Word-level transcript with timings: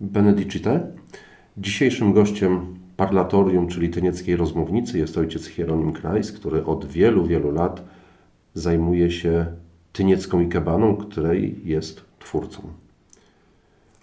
Benedicite. 0.00 0.92
Dzisiejszym 1.56 2.12
gościem 2.12 2.76
parlatorium, 2.96 3.68
czyli 3.68 3.88
tynieckiej 3.88 4.36
rozmównicy 4.36 4.98
jest 4.98 5.18
ojciec 5.18 5.46
Hieronim 5.46 5.92
Krajs, 5.92 6.32
który 6.32 6.64
od 6.64 6.86
wielu, 6.86 7.26
wielu 7.26 7.50
lat 7.50 7.84
zajmuje 8.54 9.10
się 9.10 9.46
tyniecką 9.92 10.40
ikebaną, 10.40 10.96
której 10.96 11.60
jest 11.64 12.04
twórcą. 12.18 12.62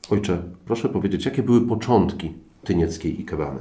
Ojcze, 0.10 0.44
proszę 0.66 0.90
powiedzieć, 0.90 1.26
jakie 1.26 1.44
były 1.44 1.68
początki 1.68 2.32
tynieckiej 2.64 3.22
ikebany? 3.22 3.60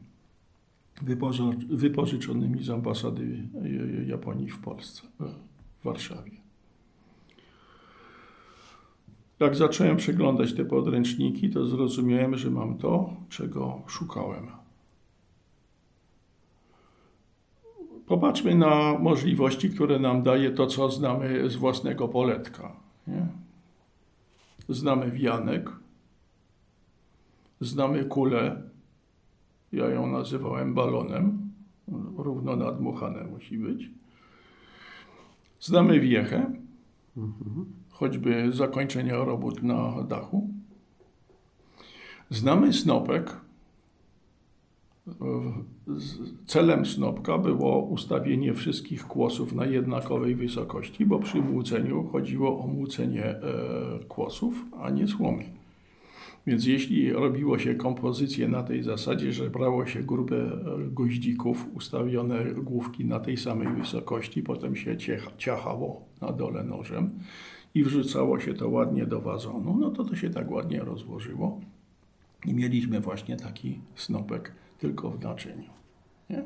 wypożyczonymi 1.69 2.63
z 2.63 2.69
ambasady 2.69 3.43
Japonii 4.07 4.49
w 4.49 4.59
Polsce, 4.59 5.01
w 5.79 5.83
Warszawie. 5.83 6.31
Jak 9.39 9.55
zacząłem 9.55 9.97
przeglądać 9.97 10.53
te 10.53 10.65
podręczniki, 10.65 11.49
to 11.49 11.65
zrozumiałem, 11.65 12.37
że 12.37 12.51
mam 12.51 12.77
to, 12.77 13.13
czego 13.29 13.81
szukałem. 13.87 14.47
Popatrzmy 18.07 18.55
na 18.55 18.99
możliwości, 18.99 19.69
które 19.69 19.99
nam 19.99 20.23
daje 20.23 20.51
to, 20.51 20.67
co 20.67 20.89
znamy 20.89 21.49
z 21.49 21.55
własnego 21.55 22.07
poletka. 22.07 22.75
Nie? 23.07 23.27
Znamy 24.69 25.11
wianek, 25.11 25.69
znamy 27.61 28.05
kulę, 28.05 28.61
ja 29.71 29.89
ją 29.89 30.07
nazywałem 30.07 30.73
balonem, 30.73 31.51
równo 32.17 32.55
nadmuchane 32.55 33.23
musi 33.23 33.57
być. 33.57 33.89
Znamy 35.59 35.99
wiechę, 35.99 36.51
choćby 37.89 38.51
zakończenia 38.51 39.15
robót 39.15 39.63
na 39.63 40.03
dachu. 40.03 40.49
Znamy 42.29 42.73
snopek. 42.73 43.41
Celem 46.45 46.85
snopka 46.85 47.37
było 47.37 47.79
ustawienie 47.79 48.53
wszystkich 48.53 49.07
kłosów 49.07 49.53
na 49.53 49.65
jednakowej 49.65 50.35
wysokości, 50.35 51.05
bo 51.05 51.19
przy 51.19 51.41
młóceniu 51.41 52.03
chodziło 52.03 52.63
o 52.63 52.67
młócenie 52.67 53.25
e, 53.25 53.39
kłosów, 54.07 54.65
a 54.81 54.89
nie 54.89 55.07
słomy. 55.07 55.56
Więc 56.47 56.65
jeśli 56.65 57.13
robiło 57.13 57.59
się 57.59 57.75
kompozycję 57.75 58.47
na 58.47 58.63
tej 58.63 58.83
zasadzie, 58.83 59.31
że 59.31 59.49
brało 59.49 59.85
się 59.85 60.03
grupę 60.03 60.35
goździków, 60.91 61.65
ustawione 61.73 62.45
główki 62.45 63.05
na 63.05 63.19
tej 63.19 63.37
samej 63.37 63.67
wysokości, 63.67 64.43
potem 64.43 64.75
się 64.75 64.97
ciachało 65.37 66.05
na 66.21 66.31
dole 66.31 66.63
nożem, 66.63 67.19
i 67.75 67.83
wrzucało 67.83 68.39
się 68.39 68.53
to 68.53 68.69
ładnie 68.69 69.05
do 69.05 69.21
wazonu, 69.21 69.77
no 69.79 69.91
to 69.91 70.03
to 70.03 70.15
się 70.15 70.29
tak 70.29 70.51
ładnie 70.51 70.79
rozłożyło 70.79 71.61
i 72.45 72.53
mieliśmy 72.53 72.99
właśnie 72.99 73.37
taki 73.37 73.79
snopek 73.95 74.51
tylko 74.79 75.11
w 75.11 75.23
naczyniu. 75.23 75.69
Nie? 76.29 76.43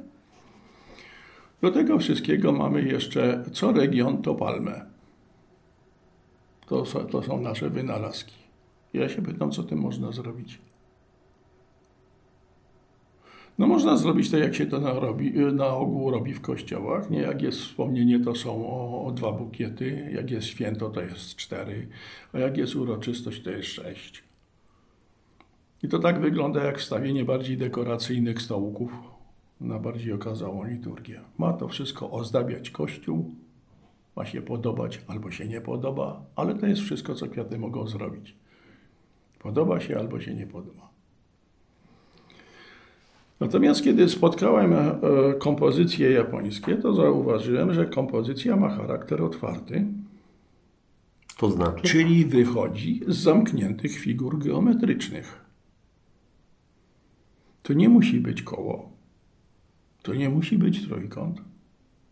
Do 1.62 1.72
tego 1.72 2.00
wszystkiego 2.00 2.52
mamy 2.52 2.84
jeszcze 2.84 3.44
co 3.52 3.72
region 3.72 4.22
to 4.22 4.36
palmę. 4.36 4.86
To, 6.68 6.84
to 6.84 7.24
są 7.24 7.42
nasze 7.42 7.70
wynalazki. 7.70 8.41
Ja 8.94 9.10
się 9.10 9.22
pytam, 9.22 9.52
co 9.52 9.64
tym 9.64 9.80
można 9.80 10.12
zrobić. 10.12 10.60
No 13.58 13.68
można 13.68 13.98
zrobić 13.98 14.32
to, 14.32 14.38
jak 14.38 14.56
się 14.56 14.66
to 14.66 14.80
na, 14.80 14.94
robi, 14.94 15.32
na 15.34 15.68
ogół 15.68 16.12
robi 16.12 16.34
w 16.34 16.42
kościołach. 16.42 17.10
Nie, 17.10 17.20
jak 17.20 17.42
jest 17.42 17.60
wspomnienie, 17.60 18.20
to 18.20 18.36
są 18.36 18.68
o, 18.68 19.06
o, 19.06 19.12
dwa 19.12 19.32
bukiety, 19.32 20.12
jak 20.14 20.32
jest 20.32 20.48
święto, 20.48 20.90
to 20.90 21.02
jest 21.02 21.36
cztery, 21.36 21.88
a 22.34 22.40
jak 22.40 22.58
jest 22.58 22.76
uroczystość, 22.76 23.44
to 23.44 23.50
jest 23.50 23.70
sześć. 23.70 24.24
I 25.84 25.88
to 25.88 26.00
tak 26.00 26.22
wygląda 26.22 26.64
jak 26.64 26.80
wstawienie 26.80 27.26
bardziej 27.26 27.58
dekoracyjnych 27.58 28.42
stołków 28.42 28.92
na 29.62 29.80
bardziej 29.80 30.14
okazałą 30.14 30.64
liturgię. 30.64 31.22
Ma 31.38 31.54
to 31.54 31.68
wszystko 31.68 32.12
ozdabiać 32.12 32.70
kościół, 32.70 33.36
ma 34.16 34.26
się 34.26 34.42
podobać 34.42 35.02
albo 35.08 35.32
się 35.32 35.48
nie 35.48 35.62
podoba, 35.62 36.26
ale 36.36 36.56
to 36.56 36.66
jest 36.66 36.82
wszystko, 36.82 37.16
co 37.16 37.28
kwiaty 37.28 37.60
mogą 37.60 37.88
zrobić. 37.88 38.36
Podoba 39.44 39.80
się 39.80 40.00
albo 40.00 40.20
się 40.20 40.34
nie 40.34 40.48
podoba. 40.48 40.92
Natomiast 43.40 43.84
kiedy 43.84 44.10
spotkałem 44.10 44.74
e, 44.74 45.00
kompozycje 45.40 46.12
japońskie, 46.12 46.76
to 46.76 46.94
zauważyłem, 46.94 47.74
że 47.74 47.86
kompozycja 47.86 48.56
ma 48.56 48.70
charakter 48.70 49.22
otwarty. 49.22 49.86
To 51.38 51.52
znaczy? 51.52 51.84
Czyli 51.84 52.26
wychodzi 52.26 53.02
z 53.08 53.18
zamkniętych 53.18 53.92
figur 54.00 54.40
geometrycznych. 54.40 55.46
To 57.64 57.74
nie 57.74 57.90
musi 57.90 58.20
być 58.20 58.42
koło. 58.44 58.92
To 60.04 60.14
nie 60.14 60.30
musi 60.30 60.58
być 60.58 60.88
trójkąt, 60.88 61.42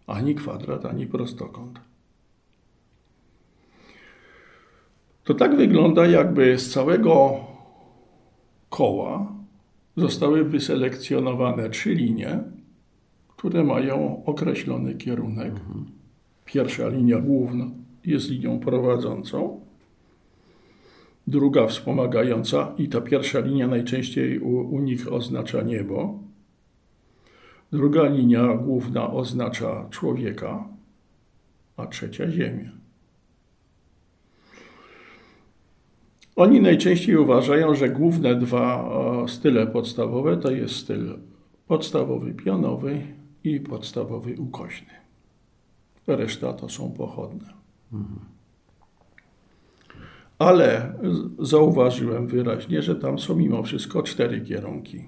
ani 0.07 0.35
kwadrat, 0.35 0.85
ani 0.85 1.07
prostokąt. 1.07 1.79
To 5.29 5.33
tak 5.35 5.55
wygląda, 5.55 6.07
jakby 6.07 6.59
z 6.59 6.69
całego 6.69 7.37
koła 8.69 9.33
zostały 9.97 10.43
wyselekcjonowane 10.43 11.69
trzy 11.69 11.93
linie, 11.93 12.39
które 13.37 13.63
mają 13.63 14.23
określony 14.25 14.95
kierunek. 14.95 15.53
Pierwsza 16.45 16.87
linia 16.87 17.19
główna 17.19 17.65
jest 18.05 18.29
linią 18.29 18.59
prowadzącą, 18.59 19.61
druga 21.27 21.67
wspomagająca 21.67 22.73
i 22.77 22.89
ta 22.89 23.01
pierwsza 23.01 23.39
linia 23.39 23.67
najczęściej 23.67 24.39
u, 24.39 24.75
u 24.75 24.79
nich 24.79 25.13
oznacza 25.13 25.61
niebo. 25.61 26.19
Druga 27.71 28.03
linia 28.03 28.53
główna 28.53 29.13
oznacza 29.13 29.87
człowieka, 29.89 30.67
a 31.77 31.87
trzecia 31.87 32.31
ziemię. 32.31 32.78
Oni 36.35 36.61
najczęściej 36.61 37.17
uważają, 37.17 37.75
że 37.75 37.89
główne 37.89 38.35
dwa 38.35 38.89
style 39.27 39.67
podstawowe 39.67 40.37
to 40.37 40.51
jest 40.51 40.75
styl 40.75 41.17
podstawowy 41.67 42.33
pionowy 42.33 43.01
i 43.43 43.59
podstawowy 43.59 44.35
ukośny. 44.37 44.93
Reszta 46.07 46.53
to 46.53 46.69
są 46.69 46.91
pochodne. 46.91 47.53
Ale 50.39 50.93
zauważyłem 51.39 52.27
wyraźnie, 52.27 52.81
że 52.81 52.95
tam 52.95 53.19
są 53.19 53.35
mimo 53.35 53.63
wszystko 53.63 54.03
cztery 54.03 54.41
kierunki. 54.41 55.03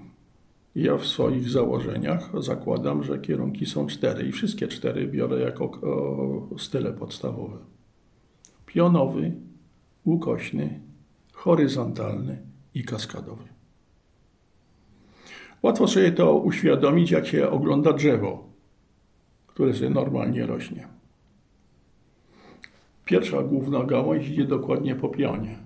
Ja 0.74 0.96
w 0.96 1.06
swoich 1.06 1.48
założeniach 1.48 2.30
zakładam, 2.42 3.04
że 3.04 3.18
kierunki 3.18 3.66
są 3.66 3.86
cztery 3.86 4.28
i 4.28 4.32
wszystkie 4.32 4.68
cztery 4.68 5.06
biorę 5.08 5.40
jako 5.40 5.64
o, 5.64 6.58
style 6.58 6.92
podstawowe. 6.92 7.56
Pionowy, 8.66 9.32
ukośny, 10.04 10.80
horyzontalny 11.44 12.38
i 12.74 12.84
kaskadowy. 12.84 13.44
Łatwo 15.62 15.88
sobie 15.88 16.12
to 16.12 16.36
uświadomić, 16.36 17.10
jak 17.10 17.26
się 17.26 17.50
ogląda 17.50 17.92
drzewo, 17.92 18.44
które 19.46 19.74
sobie 19.74 19.90
normalnie 19.90 20.46
rośnie. 20.46 20.88
Pierwsza 23.04 23.42
główna 23.42 23.84
gałąź 23.84 24.28
idzie 24.28 24.44
dokładnie 24.44 24.94
po 24.94 25.08
pionie. 25.08 25.58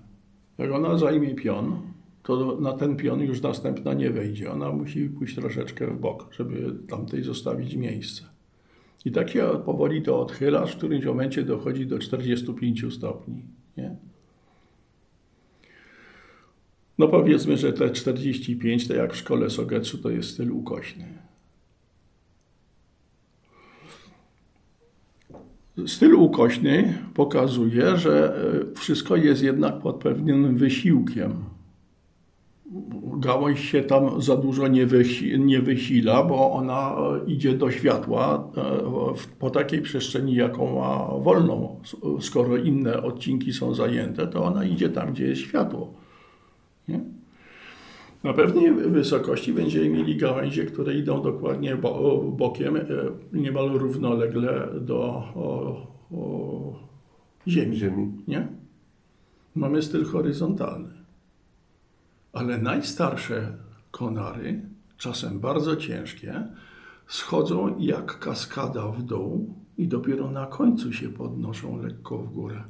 Jak 0.59 0.73
ona 0.73 0.99
zajmie 0.99 1.35
pion, 1.35 1.83
to 2.23 2.61
na 2.61 2.73
ten 2.73 2.97
pion 2.97 3.21
już 3.21 3.43
następna 3.43 3.95
nie 3.95 4.11
wejdzie. 4.11 4.53
Ona 4.53 4.73
musi 4.73 5.09
pójść 5.09 5.35
troszeczkę 5.35 5.87
w 5.87 6.01
bok, 6.01 6.29
żeby 6.33 6.75
tamtej 6.89 7.23
zostawić 7.23 7.75
miejsce. 7.75 8.25
I 9.05 9.13
tak 9.13 9.31
się 9.31 9.49
powoli 9.65 10.03
to 10.03 10.21
odchylasz, 10.21 10.73
w 10.73 10.77
którymś 10.77 11.05
momencie 11.05 11.43
dochodzi 11.43 11.87
do 11.87 11.99
45 11.99 12.95
stopni. 12.95 13.43
Nie? 13.77 13.97
No 16.99 17.09
powiedzmy, 17.09 17.57
że 17.57 17.73
te 17.73 17.91
45, 17.91 18.89
to 18.89 18.95
jak 18.95 19.13
w 19.13 19.17
szkole 19.17 19.51
Sogetsu, 19.51 19.99
to 19.99 20.11
jest 20.11 20.31
styl 20.31 20.53
ukośny. 20.53 21.05
Styl 25.87 26.15
ukośny 26.15 26.99
pokazuje, 27.15 27.97
że 27.97 28.37
e, 28.73 28.75
wszystko 28.75 29.17
jest 29.17 29.43
jednak 29.43 29.79
pod 29.79 29.97
pewnym 29.97 30.57
wysiłkiem. 30.57 31.33
Gałąź 33.17 33.71
się 33.71 33.83
tam 33.83 34.23
za 34.23 34.37
dużo 34.37 34.69
nie, 34.69 34.87
wysi 34.87 35.41
nie 35.41 35.63
wysila, 35.63 36.23
bo 36.23 36.53
ona 36.53 36.97
e, 36.97 37.31
idzie 37.31 37.55
do 37.55 37.71
światła 37.71 38.51
e, 38.57 39.39
po 39.39 39.51
takiej 39.51 39.83
przestrzeni, 39.83 40.35
jaką 40.35 40.75
ma 40.75 41.19
wolną. 41.19 41.81
Skoro 42.21 42.57
inne 42.57 43.03
odcinki 43.03 43.53
są 43.53 43.75
zajęte, 43.75 44.27
to 44.27 44.45
ona 44.45 44.65
idzie 44.65 44.89
tam, 44.89 45.13
gdzie 45.13 45.27
jest 45.27 45.41
światło. 45.41 46.06
Nie? 46.89 47.01
Na 48.25 48.33
pewnej 48.33 48.73
wysokości 48.75 49.53
będziemy 49.53 49.89
mieli 49.89 50.17
gałęzie, 50.17 50.67
które 50.67 50.95
idą 50.95 51.23
dokładnie 51.23 51.77
bokiem, 52.33 52.77
e, 52.77 52.83
niemal 53.33 53.69
równolegle 53.69 54.69
do 54.81 54.99
o, 55.35 55.87
o 56.13 56.87
ziemi. 57.49 57.77
Ziemi. 57.77 58.13
Nie? 58.29 58.49
Mamy 59.55 59.83
styl 59.83 60.05
horyzontalny. 60.05 60.89
Ale 62.33 62.59
najstarsze 62.59 63.53
konary, 63.91 64.61
czasem 64.97 65.41
bardzo 65.41 65.77
ciężkie, 65.77 66.47
schodzą 67.07 67.79
jak 67.79 68.19
kaskada 68.19 68.89
w 68.89 69.03
dół 69.03 69.55
i 69.79 69.89
dopiero 69.89 70.31
na 70.31 70.47
końcu 70.47 70.93
się 70.93 71.09
podnoszą 71.09 71.83
lekko 71.83 72.19
w 72.19 72.33
górę. 72.33 72.65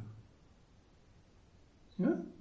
Nie? 1.99 2.36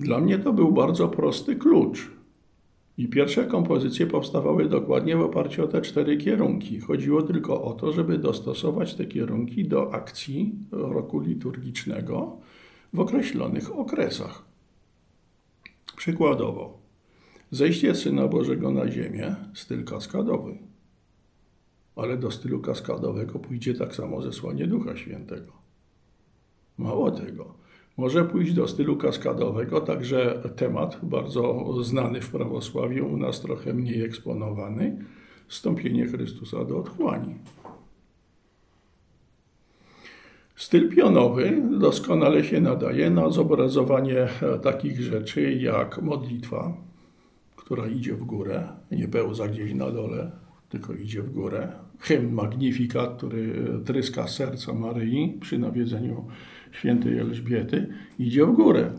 Dla 0.00 0.20
mnie 0.20 0.38
to 0.38 0.52
był 0.52 0.72
bardzo 0.72 1.08
prosty 1.08 1.56
klucz. 1.56 2.10
I 2.98 3.08
pierwsze 3.08 3.44
kompozycje 3.44 4.06
powstawały 4.06 4.68
dokładnie 4.68 5.16
w 5.16 5.20
oparciu 5.20 5.64
o 5.64 5.68
te 5.68 5.82
cztery 5.82 6.16
kierunki. 6.16 6.80
Chodziło 6.80 7.22
tylko 7.22 7.62
o 7.62 7.72
to, 7.72 7.92
żeby 7.92 8.18
dostosować 8.18 8.94
te 8.94 9.06
kierunki 9.06 9.68
do 9.68 9.94
akcji 9.94 10.54
roku 10.70 11.20
liturgicznego 11.20 12.36
w 12.92 13.00
określonych 13.00 13.78
okresach. 13.78 14.44
Przykładowo, 15.96 16.78
zejście 17.50 17.94
Syna 17.94 18.28
Bożego 18.28 18.70
na 18.70 18.90
ziemię, 18.90 19.36
styl 19.54 19.84
kaskadowy. 19.84 20.58
Ale 21.96 22.16
do 22.16 22.30
stylu 22.30 22.60
kaskadowego 22.60 23.38
pójdzie 23.38 23.74
tak 23.74 23.94
samo 23.94 24.22
zesłanie 24.22 24.66
Ducha 24.66 24.96
Świętego. 24.96 25.52
Mało 26.78 27.10
tego, 27.10 27.54
może 27.96 28.24
pójść 28.24 28.52
do 28.52 28.68
stylu 28.68 28.96
kaskadowego, 28.96 29.80
także 29.80 30.42
temat 30.56 30.98
bardzo 31.02 31.74
znany 31.82 32.20
w 32.20 32.30
prawosławiu, 32.30 33.06
u 33.06 33.16
nas 33.16 33.40
trochę 33.40 33.74
mniej 33.74 34.02
eksponowany, 34.02 35.04
wstąpienie 35.46 36.06
Chrystusa 36.06 36.64
do 36.64 36.78
otchłani. 36.78 37.34
Styl 40.56 40.88
pionowy 40.88 41.62
doskonale 41.78 42.44
się 42.44 42.60
nadaje 42.60 43.10
na 43.10 43.30
zobrazowanie 43.30 44.28
takich 44.62 45.00
rzeczy 45.00 45.52
jak 45.52 46.02
modlitwa, 46.02 46.76
która 47.56 47.86
idzie 47.86 48.14
w 48.14 48.24
górę, 48.24 48.68
nie 48.90 49.08
pełza 49.08 49.48
gdzieś 49.48 49.74
na 49.74 49.90
dole, 49.90 50.30
tylko 50.68 50.92
idzie 50.92 51.22
w 51.22 51.32
górę. 51.32 51.72
Hymn 52.00 52.32
Magnificat, 52.32 53.16
który 53.16 53.54
tryska 53.84 54.28
serca 54.28 54.72
Maryi 54.74 55.38
przy 55.40 55.58
nawiedzeniu 55.58 56.24
świętej 56.78 57.18
Elżbiety, 57.18 57.86
idzie 58.18 58.46
w 58.46 58.52
górę. 58.52 58.90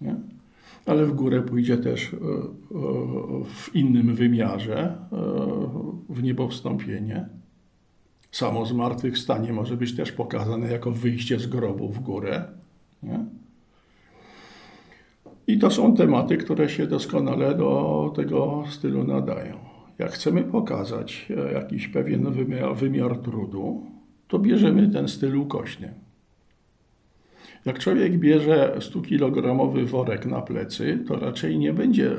Nie? 0.00 0.16
Ale 0.86 1.06
w 1.06 1.12
górę 1.12 1.42
pójdzie 1.42 1.76
też 1.76 2.14
e, 2.14 2.16
e, 2.16 2.20
w 3.44 3.74
innym 3.74 4.14
wymiarze, 4.14 4.78
e, 4.82 5.16
w 6.08 6.22
niebowstąpienie. 6.22 7.28
Samo 8.30 8.66
zmartwychwstanie 8.66 9.52
może 9.52 9.76
być 9.76 9.96
też 9.96 10.12
pokazane 10.12 10.70
jako 10.70 10.90
wyjście 10.90 11.38
z 11.38 11.46
grobu 11.46 11.88
w 11.88 12.00
górę. 12.00 12.44
Nie? 13.02 13.24
I 15.46 15.58
to 15.58 15.70
są 15.70 15.96
tematy, 15.96 16.36
które 16.36 16.68
się 16.68 16.86
doskonale 16.86 17.54
do 17.54 18.12
tego 18.16 18.64
stylu 18.70 19.04
nadają. 19.04 19.56
Jak 19.98 20.12
chcemy 20.12 20.42
pokazać 20.42 21.28
jakiś 21.52 21.88
pewien 21.88 22.32
wymiar, 22.32 22.76
wymiar 22.76 23.18
trudu, 23.18 23.86
to 24.28 24.38
bierzemy 24.38 24.88
ten 24.88 25.08
styl 25.08 25.36
ukośny. 25.36 26.03
Jak 27.64 27.78
człowiek 27.78 28.18
bierze 28.18 28.76
100-kilogramowy 28.78 29.86
worek 29.86 30.26
na 30.26 30.42
plecy, 30.42 31.04
to 31.08 31.16
raczej 31.16 31.58
nie 31.58 31.72
będzie 31.72 32.12
e, 32.12 32.16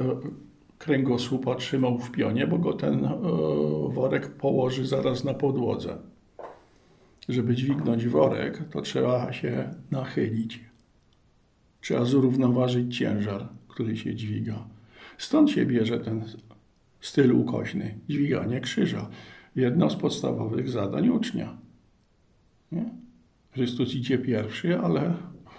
kręgosłupa 0.78 1.56
trzymał 1.56 2.00
w 2.00 2.12
pionie, 2.12 2.48
bo 2.48 2.58
go 2.58 2.74
ten 2.74 3.06
e, 3.06 3.18
worek 3.94 4.30
położy 4.30 4.88
zaraz 4.88 5.24
na 5.24 5.34
podłodze. 5.34 5.98
Żeby 7.30 7.56
dźwignąć 7.56 8.08
worek, 8.08 8.64
to 8.72 8.82
trzeba 8.82 9.34
się 9.34 9.74
nachylić. 9.92 10.60
Trzeba 11.82 12.06
zrównoważyć 12.06 12.98
ciężar, 12.98 13.48
który 13.68 13.98
się 13.98 14.16
dźwiga. 14.16 14.68
Stąd 15.18 15.52
się 15.52 15.66
bierze 15.66 16.00
ten 16.00 16.24
styl 17.02 17.36
ukośny, 17.36 18.00
dźwiganie 18.10 18.60
krzyża. 18.60 19.10
Jedno 19.56 19.90
z 19.90 19.96
podstawowych 19.96 20.70
zadań 20.70 21.10
ucznia. 21.10 21.58
Nie? 22.72 22.86
Chrystus 23.52 23.96
idzie 23.96 24.18
pierwszy, 24.18 24.80
ale 24.80 25.14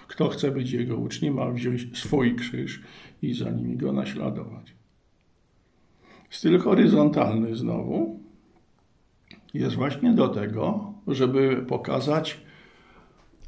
kto 0.08 0.28
chce 0.28 0.50
być 0.50 0.72
jego 0.72 0.96
uczniem, 0.96 1.34
ma 1.34 1.50
wziąć 1.50 1.98
swój 1.98 2.34
krzyż 2.34 2.82
i 3.22 3.34
za 3.34 3.50
nimi 3.50 3.76
go 3.76 3.92
naśladować. 3.92 4.74
Styl 6.30 6.58
horyzontalny 6.58 7.56
znowu 7.56 8.20
jest 9.54 9.76
właśnie 9.76 10.12
do 10.12 10.28
tego, 10.28 10.92
żeby 11.06 11.64
pokazać 11.68 12.40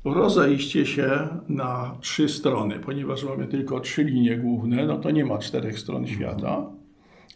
rozejście 0.04 0.86
się 0.86 1.28
na 1.48 1.96
trzy 2.00 2.28
strony. 2.28 2.78
Ponieważ 2.78 3.24
mamy 3.24 3.46
tylko 3.46 3.80
trzy 3.80 4.04
linie 4.04 4.36
główne, 4.36 4.86
no 4.86 4.98
to 4.98 5.10
nie 5.10 5.24
ma 5.24 5.38
czterech 5.38 5.78
stron 5.78 6.06
świata, 6.06 6.70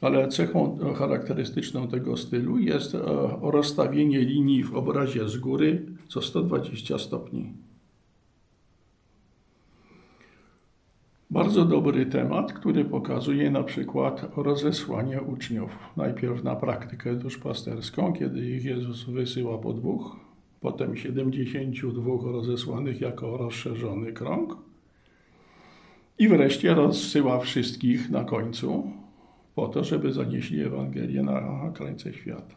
ale 0.01 0.29
cechą 0.29 0.79
charakterystyczną 0.97 1.89
tego 1.89 2.17
stylu 2.17 2.59
jest 2.59 2.95
e, 2.95 2.99
rozstawienie 3.43 4.21
linii 4.21 4.65
w 4.65 4.75
obrazie 4.75 5.29
z 5.29 5.37
góry 5.37 5.87
co 6.09 6.23
120 6.23 6.99
stopni. 6.99 7.53
Bardzo 11.33 11.65
dobry 11.65 12.07
temat, 12.07 12.53
który 12.53 12.85
pokazuje 12.85 13.51
na 13.51 13.63
przykład 13.63 14.29
rozesłanie 14.37 15.23
uczniów. 15.23 15.79
Najpierw 15.97 16.45
na 16.45 16.57
praktykę 16.57 17.17
duszpasterską, 17.17 18.13
kiedy 18.13 18.51
ich 18.51 18.65
Jezus 18.65 19.05
wysyła 19.05 19.59
po 19.59 19.73
dwóch, 19.73 20.17
potem 20.61 20.97
72 20.97 22.33
rozesłanych 22.33 23.01
jako 23.01 23.37
rozszerzony 23.37 24.13
krąg 24.13 24.57
i 26.19 26.29
wreszcie 26.29 26.75
rozsyła 26.75 27.39
wszystkich 27.39 28.11
na 28.11 28.25
końcu 28.25 28.93
po 29.55 29.69
to, 29.69 29.85
żeby 29.85 30.13
zanieśli 30.13 30.61
Ewangelię 30.61 31.23
na 31.23 31.71
krańce 31.75 32.13
świata. 32.13 32.57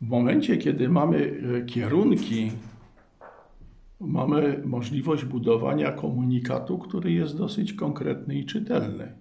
W 0.00 0.08
momencie, 0.08 0.56
kiedy 0.56 0.88
mamy 0.88 1.40
e, 1.58 1.64
kierunki 1.64 2.50
mamy 4.00 4.62
możliwość 4.64 5.24
budowania 5.24 5.92
komunikatu, 5.92 6.78
który 6.78 7.12
jest 7.12 7.38
dosyć 7.38 7.72
konkretny 7.72 8.34
i 8.34 8.44
czytelny. 8.44 9.12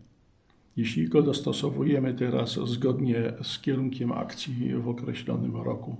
Jeśli 0.77 1.07
go 1.07 1.21
dostosowujemy 1.21 2.13
teraz 2.13 2.53
zgodnie 2.53 3.33
z 3.41 3.59
kierunkiem 3.59 4.11
akcji 4.11 4.73
w 4.75 4.87
określonym 4.87 5.55
roku, 5.55 5.95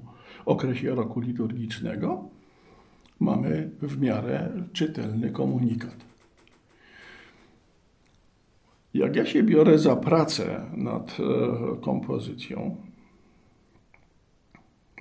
okresie 0.45 0.95
roku 0.95 1.19
liturgicznego, 1.19 2.29
mamy 3.19 3.69
w 3.81 4.01
miarę 4.01 4.49
czytelny 4.73 5.31
komunikat. 5.31 5.95
Jak 8.93 9.15
ja 9.15 9.25
się 9.25 9.43
biorę 9.43 9.77
za 9.77 9.95
pracę 9.95 10.65
nad 10.77 11.17
e, 11.19 11.81
kompozycją, 11.81 12.75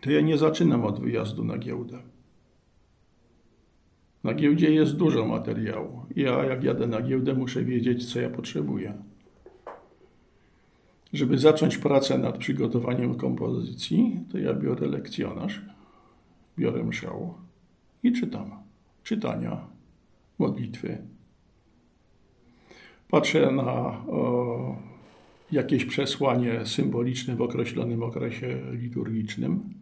to 0.02 0.10
ja 0.10 0.20
nie 0.20 0.38
zaczynam 0.38 0.84
od 0.84 1.00
wyjazdu 1.00 1.44
na 1.44 1.58
giełdę. 1.58 1.98
Na 4.24 4.34
giełdzie 4.34 4.70
jest 4.70 4.96
dużo 4.96 5.26
materiału. 5.26 6.02
Ja, 6.16 6.44
jak 6.44 6.64
jadę 6.64 6.86
na 6.86 7.02
giełdę, 7.02 7.34
muszę 7.34 7.64
wiedzieć, 7.64 8.12
co 8.12 8.20
ja 8.20 8.30
potrzebuję. 8.30 8.94
Żeby 11.12 11.38
zacząć 11.38 11.78
pracę 11.78 12.18
nad 12.18 12.38
przygotowaniem 12.38 13.14
kompozycji, 13.14 14.20
to 14.32 14.38
ja 14.38 14.54
biorę 14.54 14.86
lekcjonarz, 14.86 15.62
biorę 16.58 16.84
mszał 16.84 17.34
i 18.02 18.12
czytam. 18.12 18.50
Czytania, 19.02 19.66
modlitwy. 20.38 20.98
Patrzę 23.08 23.50
na 23.50 23.64
o, 24.06 24.76
jakieś 25.52 25.84
przesłanie 25.84 26.66
symboliczne 26.66 27.36
w 27.36 27.42
określonym 27.42 28.02
okresie 28.02 28.60
liturgicznym, 28.72 29.74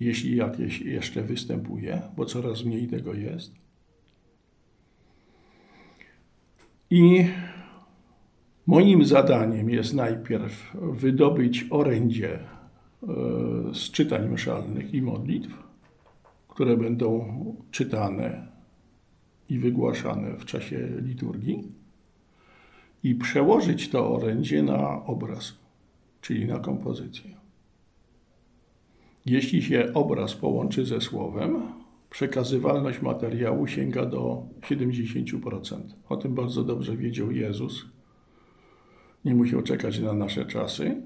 jeśli 0.00 0.36
jakieś 0.36 0.80
jeszcze 0.80 1.22
występuje, 1.22 2.02
bo 2.16 2.24
coraz 2.24 2.64
mniej 2.64 2.86
tego 2.86 3.14
jest. 3.14 3.54
I 6.90 7.24
moim 8.66 9.04
zadaniem 9.04 9.70
jest 9.70 9.94
najpierw 9.94 10.76
wydobyć 10.82 11.66
orędzie 11.70 12.34
e, 12.34 12.38
z 13.74 13.90
czytań 13.90 14.28
mszalnych 14.28 14.94
i 14.94 15.02
modlitw, 15.02 15.50
które 16.48 16.76
będą 16.76 17.24
czytane 17.70 18.46
i 19.48 19.58
wygłaszane 19.58 20.36
w 20.36 20.44
czasie 20.44 20.88
liturgii, 21.02 21.72
i 23.02 23.14
przełożyć 23.14 23.88
to 23.88 24.14
orędzie 24.14 24.62
na 24.62 25.04
obraz, 25.04 25.54
czyli 26.20 26.46
na 26.46 26.58
kompozycję. 26.58 27.45
Jeśli 29.26 29.62
się 29.62 29.92
obraz 29.94 30.34
połączy 30.34 30.84
ze 30.86 31.00
słowem, 31.00 31.62
przekazywalność 32.10 33.02
materiału 33.02 33.66
sięga 33.66 34.06
do 34.06 34.42
70%. 34.60 35.80
O 36.08 36.16
tym 36.16 36.34
bardzo 36.34 36.64
dobrze 36.64 36.96
wiedział 36.96 37.32
Jezus. 37.32 37.84
Nie 39.24 39.34
musiał 39.34 39.62
czekać 39.62 39.98
na 39.98 40.12
nasze 40.12 40.44
czasy. 40.44 41.02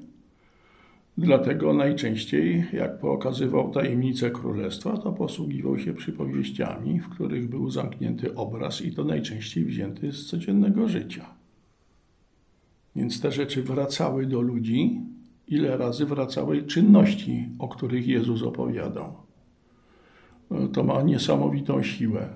Dlatego 1.19 1.73
najczęściej, 1.73 2.65
jak 2.73 2.99
pokazywał 2.99 3.71
tajemnicę 3.71 4.31
królestwa, 4.31 4.97
to 4.97 5.13
posługiwał 5.13 5.79
się 5.79 5.95
przypowieściami, 5.95 7.01
w 7.01 7.09
których 7.09 7.49
był 7.49 7.71
zamknięty 7.71 8.35
obraz 8.35 8.83
i 8.83 8.93
to 8.93 9.05
najczęściej 9.05 9.65
wzięty 9.65 10.13
z 10.13 10.27
codziennego 10.27 10.89
życia. 10.89 11.27
Więc 12.97 13.21
te 13.21 13.33
rzeczy 13.33 13.63
wracały 13.63 14.27
do 14.27 14.41
ludzi, 14.41 15.01
ile 15.51 15.77
razy 15.77 16.07
wracały 16.07 16.63
czynności, 16.63 17.49
o 17.59 17.69
których 17.69 18.07
Jezus 18.07 18.43
opowiadał. 18.43 19.13
To 20.73 20.85
ma 20.85 21.03
niesamowitą 21.03 21.83
siłę. 21.83 22.29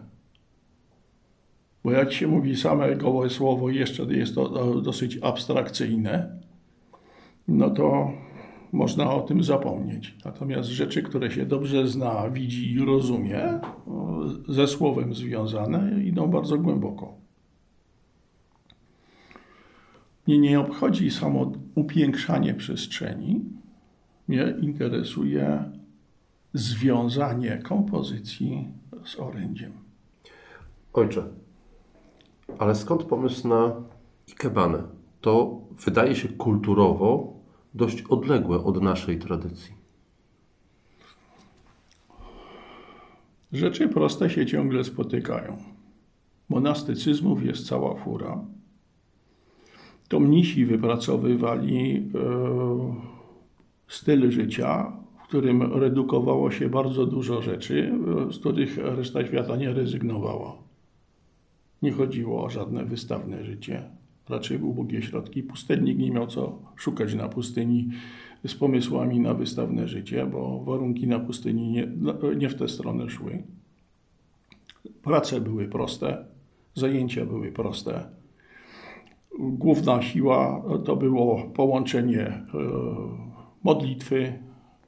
Bo 1.84 1.92
jak 1.92 2.12
się 2.12 2.26
mówi 2.26 2.56
same 2.56 2.96
gołe 2.96 3.30
słowo, 3.30 3.70
jeszcze 3.70 4.02
jest 4.02 4.34
to 4.34 4.80
dosyć 4.80 5.18
abstrakcyjne, 5.22 6.38
no 7.48 7.70
to 7.70 8.12
można 8.72 9.14
o 9.14 9.20
tym 9.20 9.42
zapomnieć. 9.42 10.14
Natomiast 10.24 10.68
rzeczy, 10.68 11.02
które 11.02 11.30
się 11.30 11.46
dobrze 11.46 11.88
zna, 11.88 12.30
widzi 12.30 12.72
i 12.72 12.84
rozumie, 12.84 13.60
ze 14.48 14.66
słowem 14.66 15.14
związane, 15.14 16.04
idą 16.04 16.26
bardzo 16.26 16.58
głęboko. 16.58 17.14
Mnie 20.26 20.38
nie 20.38 20.60
obchodzi 20.60 21.10
samo 21.10 21.52
upiększanie 21.74 22.54
przestrzeni. 22.54 23.40
Mnie 24.28 24.54
interesuje 24.60 25.70
związanie 26.54 27.58
kompozycji 27.58 28.68
z 29.04 29.18
orędziem. 29.18 29.72
Ojcze, 30.92 31.24
ale 32.58 32.74
skąd 32.74 33.02
pomysł 33.04 33.48
na 33.48 33.72
ikebanę? 34.28 34.82
To 35.20 35.60
wydaje 35.84 36.16
się 36.16 36.28
kulturowo 36.28 37.34
dość 37.74 38.02
odległe 38.02 38.64
od 38.64 38.82
naszej 38.82 39.18
tradycji. 39.18 39.74
Rzeczy 43.52 43.88
proste 43.88 44.30
się 44.30 44.46
ciągle 44.46 44.84
spotykają. 44.84 45.56
Monastycyzmów 46.48 47.44
jest 47.44 47.66
cała 47.66 47.94
fura 47.94 48.44
to 50.08 50.20
mnisi 50.20 50.66
wypracowywali 50.66 51.96
e, 51.96 52.00
styl 53.88 54.30
życia, 54.30 54.92
w 55.24 55.28
którym 55.28 55.62
redukowało 55.62 56.50
się 56.50 56.68
bardzo 56.68 57.06
dużo 57.06 57.42
rzeczy, 57.42 57.92
e, 58.28 58.32
z 58.32 58.38
których 58.38 58.78
reszta 58.78 59.26
świata 59.26 59.56
nie 59.56 59.72
rezygnowała. 59.72 60.56
Nie 61.82 61.92
chodziło 61.92 62.44
o 62.44 62.50
żadne 62.50 62.84
wystawne 62.84 63.44
życie, 63.44 63.82
raczej 64.28 64.62
ubogie 64.62 65.02
środki. 65.02 65.42
Pustelnik 65.42 65.98
nie 65.98 66.10
miał 66.10 66.26
co 66.26 66.58
szukać 66.76 67.14
na 67.14 67.28
pustyni 67.28 67.88
z 68.46 68.54
pomysłami 68.54 69.20
na 69.20 69.34
wystawne 69.34 69.88
życie, 69.88 70.26
bo 70.26 70.64
warunki 70.64 71.06
na 71.06 71.20
pustyni 71.20 71.70
nie, 71.70 71.88
nie 72.36 72.48
w 72.48 72.54
tę 72.54 72.68
stronę 72.68 73.10
szły. 73.10 73.42
Prace 75.02 75.40
były 75.40 75.68
proste, 75.68 76.24
zajęcia 76.74 77.26
były 77.26 77.52
proste 77.52 78.04
Główna 79.38 80.02
siła 80.02 80.62
to 80.84 80.96
było 80.96 81.42
połączenie 81.42 82.26
e, 82.26 82.44
modlitwy 83.64 84.32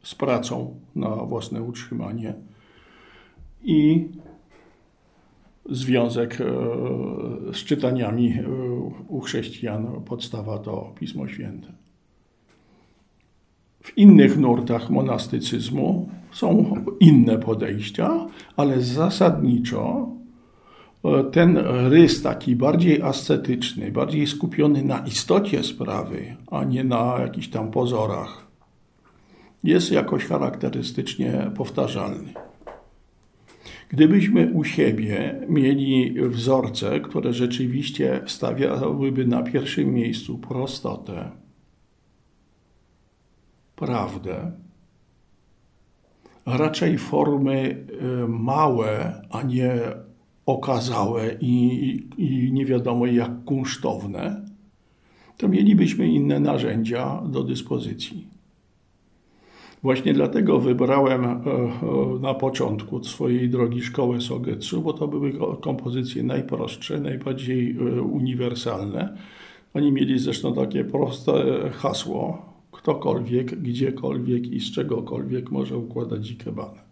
z 0.02 0.14
pracą 0.14 0.80
na 0.94 1.08
własne 1.08 1.62
utrzymanie 1.62 2.34
i 3.64 4.08
związek 5.70 6.40
e, 6.40 6.44
z 7.52 7.56
czytaniami 7.56 8.32
e, 8.32 8.44
u 9.08 9.20
chrześcijan. 9.20 10.02
Podstawa 10.04 10.58
to 10.58 10.92
Pismo 10.98 11.28
Święte. 11.28 11.72
W 13.82 13.98
innych 13.98 14.38
nurtach 14.38 14.90
monastycyzmu 14.90 16.08
są 16.32 16.74
inne 17.00 17.38
podejścia, 17.38 18.26
ale 18.56 18.80
zasadniczo 18.80 20.08
ten 21.32 21.56
rys 21.90 22.22
taki 22.22 22.56
bardziej 22.56 23.02
ascetyczny, 23.02 23.92
bardziej 23.92 24.26
skupiony 24.26 24.82
na 24.82 24.98
istocie 24.98 25.64
sprawy, 25.64 26.36
a 26.50 26.64
nie 26.64 26.84
na 26.84 27.18
jakichś 27.20 27.48
tam 27.48 27.70
pozorach, 27.70 28.46
jest 29.64 29.92
jakoś 29.92 30.24
charakterystycznie 30.24 31.50
powtarzalny. 31.56 32.32
Gdybyśmy 33.88 34.52
u 34.52 34.64
siebie 34.64 35.40
mieli 35.48 36.14
wzorce, 36.28 37.00
które 37.00 37.32
rzeczywiście 37.32 38.20
stawiałyby 38.26 39.26
na 39.26 39.42
pierwszym 39.42 39.94
miejscu 39.94 40.38
prostotę, 40.38 41.30
prawdę, 43.76 44.52
raczej 46.46 46.98
formy 46.98 47.86
e, 48.00 48.28
małe, 48.28 49.22
a 49.30 49.42
nie 49.42 49.72
okazałe 50.46 51.36
i, 51.40 51.52
i 52.18 52.52
nie 52.52 52.66
wiadomo 52.66 53.06
jak 53.06 53.44
kunsztowne, 53.44 54.46
to 55.36 55.48
mielibyśmy 55.48 56.08
inne 56.08 56.40
narzędzia 56.40 57.22
do 57.26 57.42
dyspozycji. 57.42 58.36
Właśnie 59.82 60.14
dlatego 60.14 60.60
wybrałem 60.60 61.24
e, 61.24 61.28
e, 61.28 61.40
na 62.20 62.34
początku 62.34 63.04
swojej 63.04 63.50
drogi 63.50 63.82
szkołę 63.82 64.20
Sogetsu, 64.20 64.82
bo 64.82 64.92
to 64.92 65.08
były 65.08 65.32
kompozycje 65.60 66.22
najprostsze, 66.22 67.00
najbardziej 67.00 67.76
e, 67.76 68.02
uniwersalne. 68.02 69.16
Oni 69.74 69.92
mieli 69.92 70.18
zresztą 70.18 70.54
takie 70.54 70.84
proste 70.84 71.32
hasło: 71.72 72.42
ktokolwiek, 72.72 73.60
gdziekolwiek 73.60 74.46
i 74.46 74.60
z 74.60 74.72
czegokolwiek 74.72 75.50
może 75.50 75.78
układać 75.78 76.30
ikebanę 76.30 76.85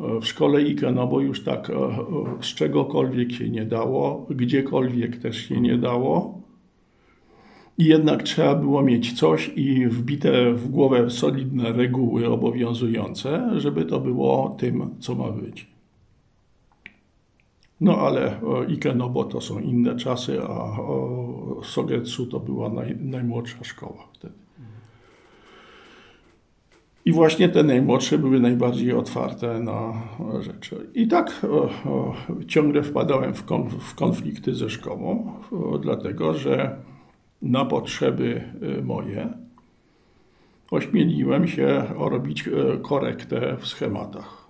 w 0.00 0.24
szkole 0.24 0.58
IKE, 0.58 0.92
no 0.92 1.06
bo 1.06 1.20
już 1.20 1.44
tak 1.44 1.70
e, 1.70 1.74
e, 1.74 2.04
z 2.40 2.46
czegokolwiek 2.46 3.32
się 3.32 3.50
nie 3.50 3.64
dało, 3.64 4.26
gdziekolwiek 4.30 5.16
też 5.16 5.36
się 5.36 5.60
nie 5.60 5.78
dało. 5.78 6.40
I 7.78 7.84
jednak 7.84 8.22
trzeba 8.22 8.54
było 8.54 8.82
mieć 8.82 9.12
coś 9.12 9.52
i 9.56 9.86
wbite 9.86 10.52
w 10.52 10.68
głowę 10.68 11.10
solidne 11.10 11.72
reguły 11.72 12.28
obowiązujące, 12.28 13.50
żeby 13.56 13.84
to 13.84 14.00
było 14.00 14.56
tym, 14.58 14.90
co 15.00 15.14
ma 15.14 15.30
być. 15.30 15.66
No 17.80 17.98
ale 17.98 18.40
e, 18.40 18.66
IKE, 18.68 18.94
no 18.94 19.08
bo 19.08 19.24
to 19.24 19.40
są 19.40 19.58
inne 19.58 19.96
czasy, 19.96 20.42
a 20.42 20.76
Sogetsu 21.62 22.26
to 22.26 22.40
była 22.40 22.68
naj, 22.68 22.96
najmłodsza 23.00 23.64
szkoła 23.64 24.08
wtedy. 24.12 24.45
I 27.06 27.12
właśnie 27.12 27.48
te 27.48 27.62
najmłodsze 27.62 28.18
były 28.18 28.40
najbardziej 28.40 28.92
otwarte 28.92 29.60
na 29.60 30.02
rzeczy. 30.40 30.90
I 30.94 31.08
tak 31.08 31.46
o, 31.50 31.62
o, 31.90 32.14
ciągle 32.48 32.82
wpadałem 32.82 33.34
w, 33.34 33.44
konf 33.44 33.74
w 33.74 33.94
konflikty 33.94 34.54
ze 34.54 34.70
szkołą, 34.70 35.32
o, 35.52 35.78
dlatego 35.78 36.34
że 36.34 36.76
na 37.42 37.64
potrzeby 37.64 38.44
y, 38.78 38.82
moje 38.82 39.28
ośmieliłem 40.70 41.48
się 41.48 41.84
robić 41.96 42.48
y, 42.48 42.52
korektę 42.82 43.56
w 43.60 43.66
schematach. 43.66 44.46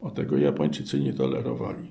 O 0.00 0.10
tego 0.10 0.38
Japończycy 0.38 1.00
nie 1.00 1.12
tolerowali. 1.12 1.90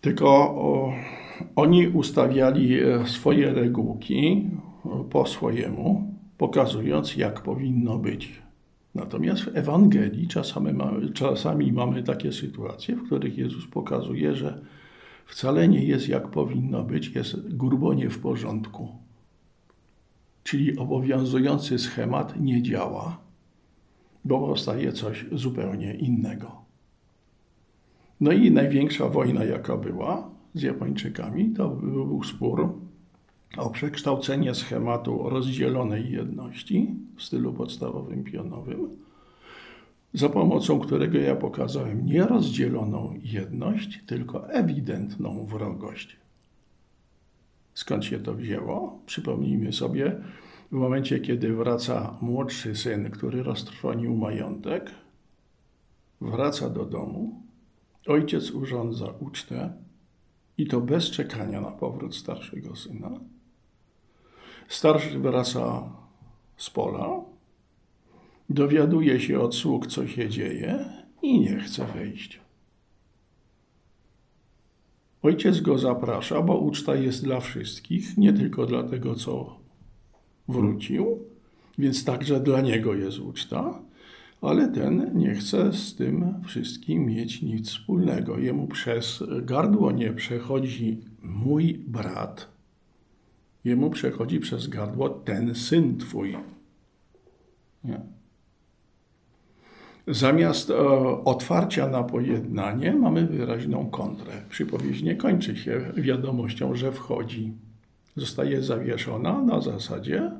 Tylko 0.00 0.54
oni 1.56 1.88
ustawiali 1.88 2.80
e, 2.80 3.06
swoje 3.06 3.52
regułki 3.52 4.50
po 5.10 5.26
swojemu, 5.26 6.14
pokazując, 6.38 7.16
jak 7.16 7.42
powinno 7.42 7.98
być. 7.98 8.42
Natomiast 8.94 9.42
w 9.42 9.56
Ewangelii 9.56 10.28
czasami 10.28 10.72
mamy, 10.72 11.12
czasami 11.12 11.72
mamy 11.72 12.02
takie 12.02 12.32
sytuacje, 12.32 12.96
w 12.96 13.06
których 13.06 13.38
Jezus 13.38 13.66
pokazuje, 13.66 14.34
że 14.34 14.60
wcale 15.26 15.68
nie 15.68 15.84
jest 15.84 16.08
jak 16.08 16.28
powinno 16.28 16.82
być, 16.82 17.08
jest 17.08 17.56
grubo 17.56 17.94
nie 17.94 18.10
w 18.10 18.18
porządku. 18.18 18.88
Czyli 20.42 20.78
obowiązujący 20.78 21.78
schemat 21.78 22.40
nie 22.40 22.62
działa, 22.62 23.18
bo 24.24 24.38
powstaje 24.38 24.92
coś 24.92 25.26
zupełnie 25.32 25.94
innego. 25.94 26.52
No 28.20 28.32
i 28.32 28.50
największa 28.50 29.08
wojna, 29.08 29.44
jaka 29.44 29.76
była 29.76 30.30
z 30.54 30.62
Japończykami, 30.62 31.50
to 31.50 31.68
był 31.68 32.24
spór 32.24 32.87
o 33.56 33.70
przekształcenie 33.70 34.54
schematu 34.54 35.28
rozdzielonej 35.28 36.10
jedności 36.10 36.94
w 37.16 37.22
stylu 37.22 37.52
podstawowym 37.52 38.24
pionowym, 38.24 38.88
za 40.14 40.28
pomocą 40.28 40.78
którego 40.80 41.18
ja 41.18 41.36
pokazałem 41.36 42.06
nie 42.06 42.22
rozdzieloną 42.22 43.18
jedność, 43.22 44.02
tylko 44.06 44.50
ewidentną 44.50 45.46
wrogość. 45.46 46.16
Skąd 47.74 48.04
się 48.04 48.18
to 48.18 48.34
wzięło? 48.34 48.98
Przypomnijmy 49.06 49.72
sobie, 49.72 50.20
w 50.72 50.74
momencie, 50.74 51.20
kiedy 51.20 51.54
wraca 51.54 52.16
młodszy 52.20 52.76
syn, 52.76 53.10
który 53.10 53.42
roztrwonił 53.42 54.16
majątek, 54.16 54.90
wraca 56.20 56.70
do 56.70 56.84
domu, 56.84 57.42
ojciec 58.06 58.50
urządza 58.50 59.06
ucztę 59.20 59.72
i 60.58 60.66
to 60.66 60.80
bez 60.80 61.10
czekania 61.10 61.60
na 61.60 61.70
powrót 61.70 62.16
starszego 62.16 62.76
syna. 62.76 63.10
Starszy 64.68 65.18
wraca 65.18 65.82
z 66.56 66.70
pola, 66.70 67.20
dowiaduje 68.50 69.20
się 69.20 69.40
od 69.40 69.54
sług, 69.54 69.86
co 69.86 70.06
się 70.06 70.28
dzieje 70.28 70.84
i 71.22 71.40
nie 71.40 71.60
chce 71.60 71.86
wejść. 71.86 72.40
Ojciec 75.22 75.60
go 75.60 75.78
zaprasza, 75.78 76.42
bo 76.42 76.58
uczta 76.58 76.94
jest 76.94 77.24
dla 77.24 77.40
wszystkich, 77.40 78.18
nie 78.18 78.32
tylko 78.32 78.66
dla 78.66 78.82
tego, 78.82 79.14
co 79.14 79.56
wrócił, 80.48 81.18
więc 81.78 82.04
także 82.04 82.40
dla 82.40 82.60
niego 82.60 82.94
jest 82.94 83.18
uczta, 83.18 83.82
ale 84.42 84.68
ten 84.68 85.18
nie 85.18 85.34
chce 85.34 85.72
z 85.72 85.94
tym 85.94 86.34
wszystkim 86.46 87.06
mieć 87.06 87.42
nic 87.42 87.68
wspólnego. 87.68 88.38
Jemu 88.38 88.66
przez 88.66 89.22
gardło 89.42 89.92
nie 89.92 90.12
przechodzi 90.12 91.00
mój 91.22 91.74
brat, 91.74 92.57
jemu 93.68 93.90
przechodzi 93.90 94.40
przez 94.40 94.66
gardło 94.66 95.08
ten 95.08 95.54
syn 95.54 95.98
twój. 95.98 96.36
Nie. 97.84 98.00
Zamiast 100.06 100.70
e, 100.70 100.74
otwarcia 101.24 101.88
na 101.88 102.02
pojednanie 102.02 102.92
mamy 102.92 103.26
wyraźną 103.26 103.90
kontrę. 103.90 104.32
Przypowieść 104.48 105.02
nie 105.02 105.16
kończy 105.16 105.56
się 105.56 105.92
wiadomością, 105.96 106.74
że 106.74 106.92
wchodzi. 106.92 107.52
Zostaje 108.16 108.62
zawieszona 108.62 109.42
na 109.42 109.60
zasadzie 109.60 110.30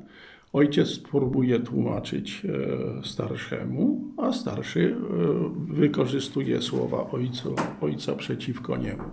ojciec 0.53 0.99
próbuje 0.99 1.59
tłumaczyć 1.59 2.45
e, 2.45 3.03
starszemu, 3.03 4.01
a 4.17 4.33
starszy 4.33 4.95
e, 4.95 5.73
wykorzystuje 5.73 6.61
słowa 6.61 7.11
ojcu, 7.11 7.55
ojca 7.81 8.15
przeciwko 8.15 8.77
niemu, 8.77 9.03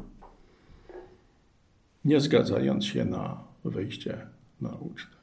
nie 2.05 2.21
zgadzając 2.21 2.85
się 2.85 3.05
na 3.05 3.45
wejście 3.71 4.19
na 4.61 4.71
ucztę. 4.71 5.17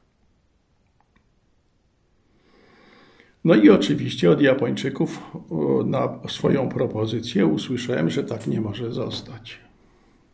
No 3.43 3.55
i 3.55 3.69
oczywiście 3.69 4.31
od 4.31 4.41
Japończyków 4.41 5.37
na 5.85 6.19
swoją 6.27 6.69
propozycję 6.69 7.45
usłyszałem, 7.45 8.09
że 8.09 8.23
tak 8.23 8.47
nie 8.47 8.61
może 8.61 8.93
zostać. 8.93 9.59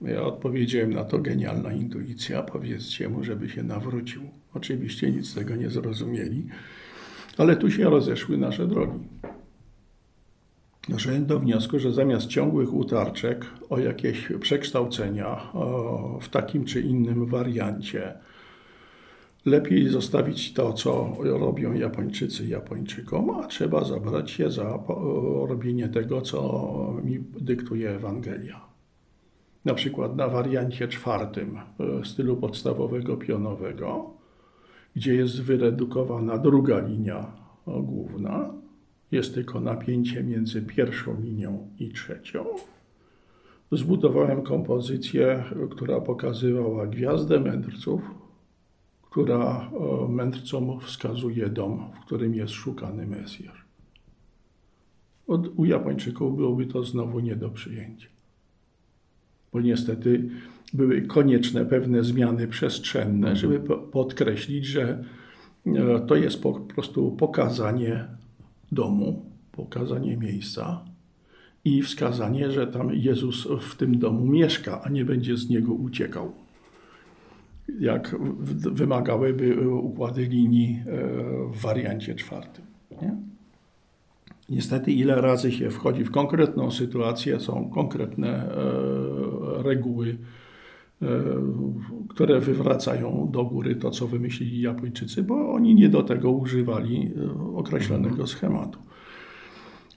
Ja 0.01 0.21
odpowiedziałem 0.21 0.93
na 0.93 1.03
to 1.03 1.19
genialna 1.19 1.73
intuicja, 1.73 2.43
powiedzcie 2.43 3.09
mu, 3.09 3.23
żeby 3.23 3.49
się 3.49 3.63
nawrócił. 3.63 4.21
Oczywiście 4.53 5.11
nic 5.11 5.27
z 5.29 5.33
tego 5.33 5.55
nie 5.55 5.69
zrozumieli, 5.69 6.47
ale 7.37 7.55
tu 7.55 7.71
się 7.71 7.89
rozeszły 7.89 8.37
nasze 8.37 8.67
drogi. 8.67 8.99
Doszedłem 10.87 11.25
do 11.25 11.39
wniosku, 11.39 11.79
że 11.79 11.91
zamiast 11.91 12.27
ciągłych 12.27 12.73
utarczek 12.73 13.45
o 13.69 13.79
jakieś 13.79 14.27
przekształcenia 14.39 15.51
w 16.21 16.29
takim 16.29 16.65
czy 16.65 16.81
innym 16.81 17.25
wariancie, 17.25 18.13
lepiej 19.45 19.89
zostawić 19.89 20.53
to, 20.53 20.73
co 20.73 21.17
robią 21.19 21.73
Japończycy 21.73 22.47
Japończykom, 22.47 23.29
a 23.29 23.47
trzeba 23.47 23.83
zabrać 23.83 24.31
się 24.31 24.51
za 24.51 24.79
robienie 25.47 25.89
tego, 25.89 26.21
co 26.21 26.99
mi 27.03 27.19
dyktuje 27.41 27.89
Ewangelia. 27.89 28.61
Na 29.65 29.73
przykład 29.73 30.15
na 30.15 30.27
wariancie 30.27 30.87
czwartym 30.87 31.57
e, 31.57 32.05
stylu 32.05 32.37
podstawowego 32.37 33.17
pionowego, 33.17 34.13
gdzie 34.95 35.15
jest 35.15 35.41
wyredukowana 35.41 36.37
druga 36.37 36.79
linia 36.79 37.31
główna, 37.67 38.53
jest 39.11 39.33
tylko 39.33 39.61
napięcie 39.61 40.23
między 40.23 40.61
pierwszą 40.61 41.21
linią 41.21 41.67
i 41.79 41.89
trzecią. 41.89 42.45
Zbudowałem 43.71 44.41
kompozycję, 44.41 45.43
która 45.69 46.01
pokazywała 46.01 46.87
gwiazdę 46.87 47.39
mędrców, 47.39 48.01
która 49.01 49.71
mędrcom 50.09 50.79
wskazuje 50.79 51.49
dom, 51.49 51.91
w 51.95 52.05
którym 52.05 52.35
jest 52.35 52.53
szukany 52.53 53.07
Mesjasz. 53.07 53.65
Od, 55.27 55.47
u 55.55 55.65
Japończyków 55.65 56.35
byłoby 56.35 56.65
to 56.65 56.83
znowu 56.83 57.19
nie 57.19 57.35
do 57.35 57.49
przyjęcia, 57.49 58.07
bo 59.53 59.61
niestety 59.61 60.29
były 60.73 61.01
konieczne 61.01 61.65
pewne 61.65 62.03
zmiany 62.03 62.47
przestrzenne, 62.47 63.35
żeby 63.35 63.59
podkreślić, 63.91 64.65
że 64.65 65.03
e, 65.65 65.99
to 66.07 66.15
jest 66.15 66.41
po 66.41 66.53
prostu 66.53 67.11
pokazanie 67.11 68.07
domu, 68.71 69.25
pokazanie 69.51 70.17
miejsca 70.17 70.85
i 71.65 71.81
wskazanie, 71.81 72.51
że 72.51 72.67
tam 72.67 72.93
Jezus 72.93 73.47
w 73.61 73.75
tym 73.75 73.99
domu 73.99 74.25
mieszka, 74.25 74.81
a 74.81 74.89
nie 74.89 75.05
będzie 75.05 75.37
z 75.37 75.49
niego 75.49 75.73
uciekał 75.73 76.33
jak 77.79 78.15
wymagałyby 78.71 79.69
układy 79.69 80.25
linii 80.25 80.79
e, 80.79 80.91
w 81.53 81.61
wariancie 81.61 82.15
czwartym. 82.15 82.65
Nie? 83.01 83.15
Niestety, 84.49 84.91
ile 84.91 85.21
razy 85.21 85.51
się 85.51 85.69
wchodzi 85.69 86.03
w 86.03 86.11
konkretną 86.11 86.71
sytuację, 86.71 87.39
są 87.39 87.69
konkretne 87.69 88.27
e, 88.27 89.63
reguły, 89.63 90.17
które 92.09 92.39
wywracają 92.39 93.29
do 93.31 93.45
góry 93.45 93.75
to, 93.75 93.91
co 93.91 94.07
wymyślili 94.07 94.61
Japończycy, 94.61 95.23
bo 95.23 95.53
oni 95.53 95.75
nie 95.75 95.89
do 95.89 96.03
tego 96.03 96.31
używali 96.31 97.11
określonego 97.55 98.27
schematu. 98.27 98.79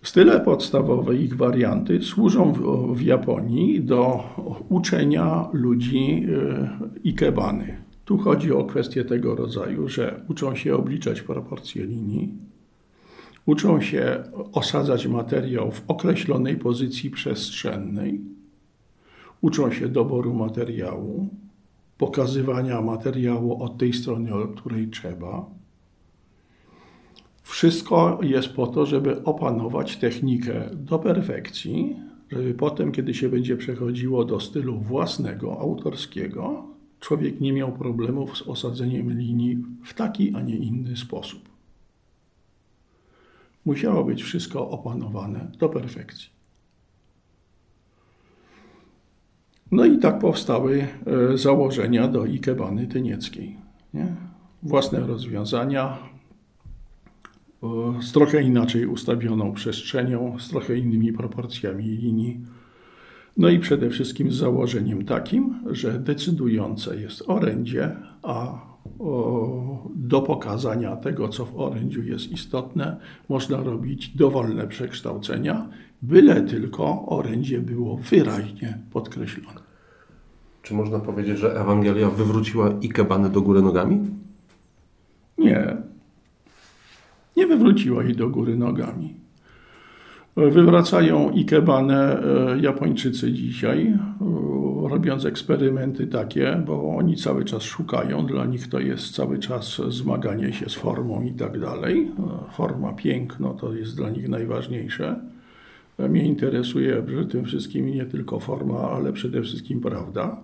Style 0.03 0.41
podstawowe, 0.41 1.17
ich 1.17 1.37
warianty 1.37 2.03
służą 2.03 2.53
w, 2.53 2.97
w 2.97 3.03
Japonii 3.03 3.81
do 3.81 4.23
uczenia 4.69 5.49
ludzi 5.53 6.27
e, 6.29 6.79
ikebany. 7.05 7.77
Tu 8.05 8.19
chodzi 8.19 8.53
o 8.53 8.65
kwestię 8.65 9.05
tego 9.05 9.35
rodzaju, 9.35 9.89
że 9.89 10.21
uczą 10.29 10.55
się 10.55 10.77
obliczać 10.77 11.23
proporcje 11.23 11.87
linii, 11.87 12.35
uczą 13.47 13.81
się 13.81 14.25
osadzać 14.53 15.07
materiał 15.07 15.71
w 15.71 15.83
określonej 15.89 16.57
pozycji 16.57 17.11
przestrzennej, 17.11 18.21
uczą 19.43 19.73
się 19.73 19.89
doboru 19.89 20.35
materiału, 20.35 21.29
pokazywania 21.99 22.81
materiału 22.81 23.63
od 23.63 23.79
tej 23.79 23.93
strony, 23.93 24.35
od 24.35 24.61
której 24.61 24.89
trzeba 24.89 25.47
wszystko 27.43 28.19
jest 28.23 28.49
po 28.49 28.67
to, 28.67 28.87
żeby 28.87 29.25
opanować 29.25 29.97
technikę 29.97 30.71
do 30.73 30.99
perfekcji, 30.99 31.97
żeby 32.31 32.55
potem, 32.55 32.93
kiedy 32.93 33.15
się 33.15 33.29
będzie 33.29 33.57
przechodziło 33.57 34.25
do 34.25 34.41
stylu 34.41 34.79
własnego, 34.79 35.61
autorskiego, 35.61 36.65
człowiek 37.01 37.41
nie 37.41 37.53
miał 37.53 37.73
problemów 37.73 38.39
z 38.39 38.43
osadzeniem 38.43 39.19
linii 39.19 39.59
w 39.85 39.95
taki, 39.95 40.35
a 40.35 40.43
nie 40.43 40.57
inny 40.57 40.97
sposób. 40.97 41.49
Musiało 43.65 44.05
być 44.05 44.23
wszystko 44.23 44.71
opanowane 44.71 45.51
do 45.59 45.69
perfekcji. 45.69 46.42
No 49.73 49.85
i 49.85 49.99
tak 49.99 50.19
powstały 50.19 50.87
e, 51.33 51.39
założenia 51.39 52.09
do 52.09 52.27
ikebany 52.27 52.87
tynieckiej. 52.87 53.57
Nie? 53.95 54.07
Własne 54.63 55.01
rozwiązania 55.01 55.99
z 58.01 58.13
trochę 58.13 58.43
inaczej 58.43 58.87
ustawioną 58.87 59.53
przestrzenią, 59.53 60.37
z 60.39 60.49
trochę 60.49 60.77
innymi 60.77 61.13
proporcjami 61.13 61.85
linii. 61.85 62.41
No 63.37 63.49
i 63.49 63.59
przede 63.59 63.91
wszystkim 63.91 64.33
z 64.33 64.35
założeniem 64.35 65.05
takim, 65.05 65.55
że 65.71 65.99
decydujące 65.99 66.97
jest 67.01 67.23
orędzie, 67.27 67.97
a 68.23 68.61
do 69.95 70.23
pokazania 70.23 70.97
tego, 70.97 71.29
co 71.29 71.45
w 71.45 71.61
orędziu 71.61 72.03
jest 72.03 72.33
istotne, 72.33 72.97
można 73.29 73.57
robić 73.57 74.17
dowolne 74.17 74.67
przekształcenia, 74.67 75.69
byle 76.03 76.43
tylko 76.43 77.07
orędzie 77.07 77.61
było 77.61 77.97
wyraźnie 77.97 78.79
podkreślone. 78.93 79.61
Czy 80.63 80.75
można 80.75 80.99
powiedzieć, 80.99 81.39
że 81.39 81.61
Ewangelia 81.61 82.11
wywróciła 82.11 82.71
Ikebany 82.81 83.31
do 83.31 83.43
góry 83.43 83.63
nogami? 83.63 84.01
Nie. 85.39 85.77
Nie 87.37 87.47
wywróciła 87.47 88.05
jej 88.05 88.17
do 88.17 88.29
góry 88.29 88.57
nogami. 88.57 89.22
Wywracają 90.37 91.31
Ikebanę 91.31 92.23
e, 92.23 92.59
Japończycy 92.59 93.33
dzisiaj, 93.33 93.87
e, 93.87 94.89
robiąc 94.89 95.25
eksperymenty 95.25 96.07
takie, 96.07 96.63
bo 96.67 96.97
oni 96.97 97.17
cały 97.17 97.45
czas 97.45 97.63
szukają, 97.63 98.27
dla 98.27 98.47
nich 98.47 98.69
to 98.69 98.81
jest 98.81 99.15
cały 99.15 99.39
czas 99.39 99.81
zmaganie 99.89 100.53
się 100.53 100.69
z 100.69 100.75
formą 100.75 101.23
i 101.23 101.33
tak 101.33 101.61
dalej. 101.61 102.11
E, 102.19 102.53
forma, 102.53 102.93
piękno 102.93 103.55
to 103.55 103.75
jest 103.75 103.97
dla 103.97 104.11
nich 104.11 104.29
najważniejsze. 104.29 105.21
Mnie 105.99 106.25
interesuje 106.25 107.03
przy 107.03 107.27
tym 107.27 107.45
wszystkim 107.45 107.87
nie 107.87 108.05
tylko 108.05 108.41
forma, 108.41 108.79
ale 108.79 109.13
przede 109.13 109.43
wszystkim 109.43 109.81
prawda. 109.81 110.37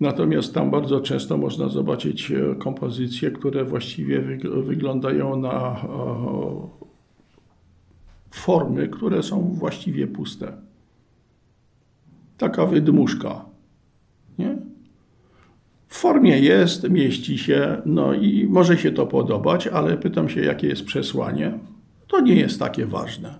Natomiast 0.00 0.54
tam 0.54 0.70
bardzo 0.70 1.00
często 1.00 1.36
można 1.36 1.68
zobaczyć 1.68 2.32
kompozycje, 2.58 3.30
które 3.30 3.64
właściwie 3.64 4.20
wyglądają 4.62 5.36
na 5.36 5.76
formy, 8.32 8.88
które 8.88 9.22
są 9.22 9.52
właściwie 9.54 10.06
puste. 10.06 10.52
Taka 12.38 12.66
wydmuszka. 12.66 13.44
Nie? 14.38 14.56
W 15.88 15.96
formie 15.96 16.38
jest, 16.38 16.90
mieści 16.90 17.38
się, 17.38 17.82
no 17.86 18.14
i 18.14 18.46
może 18.46 18.78
się 18.78 18.92
to 18.92 19.06
podobać, 19.06 19.66
ale 19.66 19.96
pytam 19.96 20.28
się, 20.28 20.40
jakie 20.40 20.68
jest 20.68 20.84
przesłanie. 20.84 21.58
To 22.08 22.20
nie 22.20 22.34
jest 22.34 22.58
takie 22.58 22.86
ważne. 22.86 23.34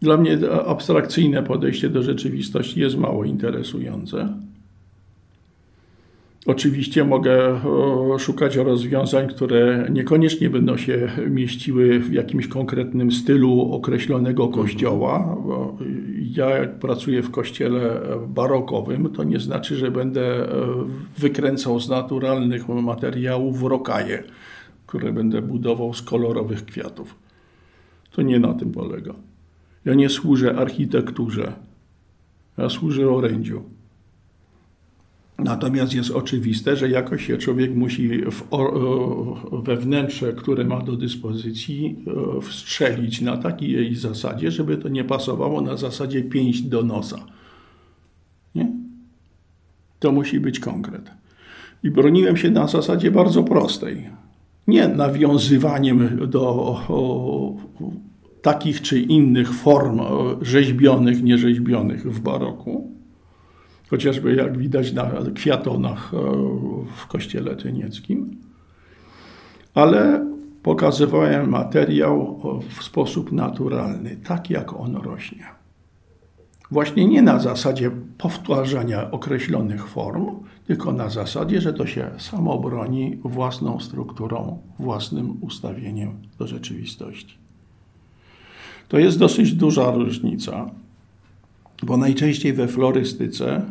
Dla 0.00 0.16
mnie 0.16 0.38
abstrakcyjne 0.66 1.42
podejście 1.42 1.88
do 1.90 2.02
rzeczywistości 2.02 2.80
jest 2.80 2.96
mało 2.96 3.24
interesujące. 3.24 4.38
Oczywiście 6.48 7.04
mogę 7.04 7.60
szukać 8.18 8.56
rozwiązań, 8.56 9.28
które 9.28 9.88
niekoniecznie 9.90 10.50
będą 10.50 10.76
się 10.76 11.12
mieściły 11.30 12.00
w 12.00 12.12
jakimś 12.12 12.48
konkretnym 12.48 13.12
stylu 13.12 13.72
określonego 13.72 14.44
mhm. 14.44 14.62
kościoła. 14.62 15.36
ja, 16.36 16.50
jak 16.50 16.78
pracuję 16.78 17.22
w 17.22 17.30
kościele 17.30 18.00
barokowym, 18.28 19.10
to 19.12 19.24
nie 19.24 19.40
znaczy, 19.40 19.76
że 19.76 19.90
będę 19.90 20.22
e, 20.22 20.48
wykręcał 21.18 21.80
z 21.80 21.88
naturalnych 21.88 22.68
materiałów 22.68 23.62
rokaje, 23.62 24.22
które 24.86 25.12
będę 25.12 25.42
budował 25.42 25.94
z 25.94 26.02
kolorowych 26.02 26.64
kwiatów. 26.64 27.14
To 28.10 28.22
nie 28.22 28.38
na 28.38 28.54
tym 28.54 28.72
polega. 28.72 29.14
Ja 29.84 29.94
nie 29.94 30.08
służę 30.08 30.56
architekturze, 30.56 31.52
ja 32.58 32.68
służę 32.68 33.10
orędziu. 33.10 33.77
Natomiast 35.38 35.94
jest 35.94 36.10
oczywiste, 36.10 36.76
że 36.76 36.88
jakoś 36.88 37.26
się 37.26 37.38
człowiek 37.38 37.74
musi 37.74 38.10
we 39.52 39.76
wnętrze, 39.76 40.32
które 40.32 40.64
ma 40.64 40.82
do 40.82 40.96
dyspozycji, 40.96 41.96
e, 42.36 42.40
wstrzelić 42.40 43.20
na 43.20 43.36
takiej 43.36 43.72
jej 43.72 43.94
zasadzie, 43.94 44.50
żeby 44.50 44.76
to 44.76 44.88
nie 44.88 45.04
pasowało 45.04 45.60
na 45.60 45.76
zasadzie 45.76 46.22
pięść 46.22 46.62
do 46.62 46.82
nosa. 46.82 47.18
Nie? 48.54 48.72
To 49.98 50.12
musi 50.12 50.40
być 50.40 50.60
konkret. 50.60 51.10
I 51.82 51.90
broniłem 51.90 52.36
się 52.36 52.50
na 52.50 52.66
zasadzie 52.66 53.10
bardzo 53.10 53.42
prostej. 53.42 54.10
Nie 54.66 54.88
nawiązywaniem 54.88 56.28
do 56.30 56.48
o, 56.88 57.56
takich 58.42 58.82
czy 58.82 59.00
innych 59.00 59.54
form 59.54 60.00
rzeźbionych, 60.42 61.22
nierzeźbionych 61.22 62.14
w 62.14 62.20
baroku, 62.20 62.97
chociażby 63.90 64.34
jak 64.34 64.58
widać 64.58 64.92
na 64.92 65.10
kwiatonach 65.34 66.14
e, 66.14 66.16
w 66.96 67.06
kościele 67.06 67.56
tynieckim, 67.56 68.36
ale 69.74 70.26
pokazywałem 70.62 71.50
materiał 71.50 72.40
w 72.68 72.82
sposób 72.82 73.32
naturalny, 73.32 74.16
tak 74.24 74.50
jak 74.50 74.80
on 74.80 74.96
rośnie. 74.96 75.44
Właśnie 76.70 77.06
nie 77.06 77.22
na 77.22 77.38
zasadzie 77.38 77.90
powtarzania 78.18 79.10
określonych 79.10 79.88
form, 79.88 80.26
tylko 80.66 80.92
na 80.92 81.10
zasadzie, 81.10 81.60
że 81.60 81.72
to 81.72 81.86
się 81.86 82.10
samo 82.18 82.58
broni 82.58 83.18
własną 83.24 83.80
strukturą, 83.80 84.58
własnym 84.78 85.36
ustawieniem 85.40 86.12
do 86.38 86.46
rzeczywistości. 86.46 87.38
To 88.88 88.98
jest 88.98 89.18
dosyć 89.18 89.52
duża 89.52 89.90
różnica, 89.90 90.70
bo 91.82 91.96
najczęściej 91.96 92.52
we 92.52 92.68
florystyce 92.68 93.62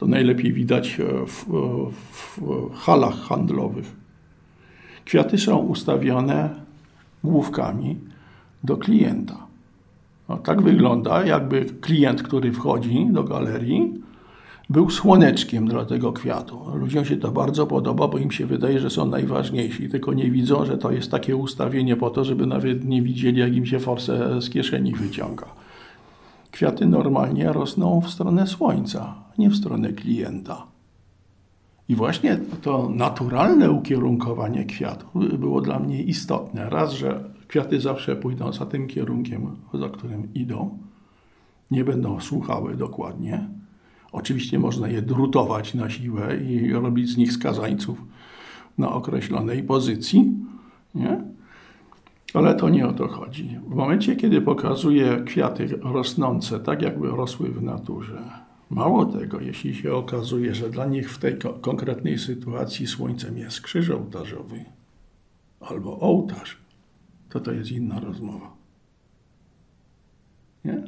to 0.00 0.06
najlepiej 0.06 0.52
widać 0.52 1.00
e, 1.00 1.26
w, 1.26 1.48
e, 1.48 1.90
w 2.12 2.40
halach 2.74 3.14
handlowych. 3.14 3.92
Kwiaty 5.04 5.38
są 5.38 5.56
ustawione 5.56 6.50
główkami 7.24 7.98
do 8.64 8.76
klienta. 8.76 9.46
No, 10.28 10.36
tak 10.36 10.62
wygląda, 10.62 11.24
jakby 11.24 11.64
klient, 11.64 12.22
który 12.22 12.52
wchodzi 12.52 13.06
do 13.10 13.24
galerii, 13.24 13.94
był 14.70 14.90
słoneczkiem 14.90 15.68
dla 15.68 15.84
tego 15.84 16.12
kwiatu. 16.12 16.60
Ludziom 16.74 17.04
się 17.04 17.16
to 17.16 17.30
bardzo 17.30 17.66
podoba, 17.66 18.08
bo 18.08 18.18
im 18.18 18.30
się 18.30 18.46
wydaje, 18.46 18.80
że 18.80 18.90
są 18.90 19.06
najważniejsi, 19.06 19.88
tylko 19.88 20.12
nie 20.12 20.30
widzą, 20.30 20.64
że 20.64 20.78
to 20.78 20.90
jest 20.90 21.10
takie 21.10 21.36
ustawienie 21.36 21.96
po 21.96 22.10
to, 22.10 22.24
żeby 22.24 22.46
nawet 22.46 22.84
nie 22.84 23.02
widzieli, 23.02 23.40
jak 23.40 23.56
im 23.56 23.66
się 23.66 23.80
forsę 23.80 24.42
z 24.42 24.50
kieszeni 24.50 24.92
wyciąga. 24.94 25.46
Kwiaty 26.50 26.86
normalnie 26.86 27.52
rosną 27.52 28.00
w 28.00 28.10
stronę 28.10 28.46
słońca, 28.46 29.14
nie 29.38 29.50
w 29.50 29.56
stronę 29.56 29.92
klienta. 29.92 30.66
I 31.88 31.94
właśnie 31.94 32.40
to 32.62 32.88
naturalne 32.88 33.70
ukierunkowanie 33.70 34.64
kwiatów 34.64 35.38
było 35.38 35.60
dla 35.60 35.78
mnie 35.78 36.02
istotne. 36.02 36.70
Raz, 36.70 36.92
że 36.92 37.24
kwiaty 37.48 37.80
zawsze 37.80 38.16
pójdą 38.16 38.52
za 38.52 38.66
tym 38.66 38.86
kierunkiem, 38.86 39.56
za 39.74 39.88
którym 39.88 40.34
idą, 40.34 40.78
nie 41.70 41.84
będą 41.84 42.20
słuchały 42.20 42.76
dokładnie. 42.76 43.48
Oczywiście 44.12 44.58
można 44.58 44.88
je 44.88 45.02
drutować 45.02 45.74
na 45.74 45.90
siłę 45.90 46.36
i 46.36 46.72
robić 46.72 47.10
z 47.10 47.16
nich 47.16 47.32
skazańców 47.32 48.02
na 48.78 48.92
określonej 48.92 49.62
pozycji, 49.62 50.34
nie? 50.94 51.24
Ale 52.34 52.54
to 52.54 52.68
nie 52.68 52.88
o 52.88 52.92
to 52.92 53.08
chodzi. 53.08 53.58
W 53.68 53.74
momencie, 53.74 54.16
kiedy 54.16 54.40
pokazuję 54.40 55.22
kwiaty 55.26 55.68
rosnące 55.82 56.60
tak, 56.60 56.82
jakby 56.82 57.08
rosły 57.08 57.48
w 57.48 57.62
naturze, 57.62 58.22
mało 58.70 59.06
tego, 59.06 59.40
jeśli 59.40 59.74
się 59.74 59.94
okazuje, 59.94 60.54
że 60.54 60.70
dla 60.70 60.86
nich 60.86 61.12
w 61.12 61.18
tej 61.18 61.38
konkretnej 61.60 62.18
sytuacji 62.18 62.86
słońcem 62.86 63.38
jest 63.38 63.60
krzyż 63.60 63.90
ołtarzowy 63.90 64.64
albo 65.60 65.98
ołtarz, 66.00 66.56
to 67.30 67.40
to 67.40 67.52
jest 67.52 67.72
inna 67.72 68.00
rozmowa. 68.00 68.52
Nie? 70.64 70.82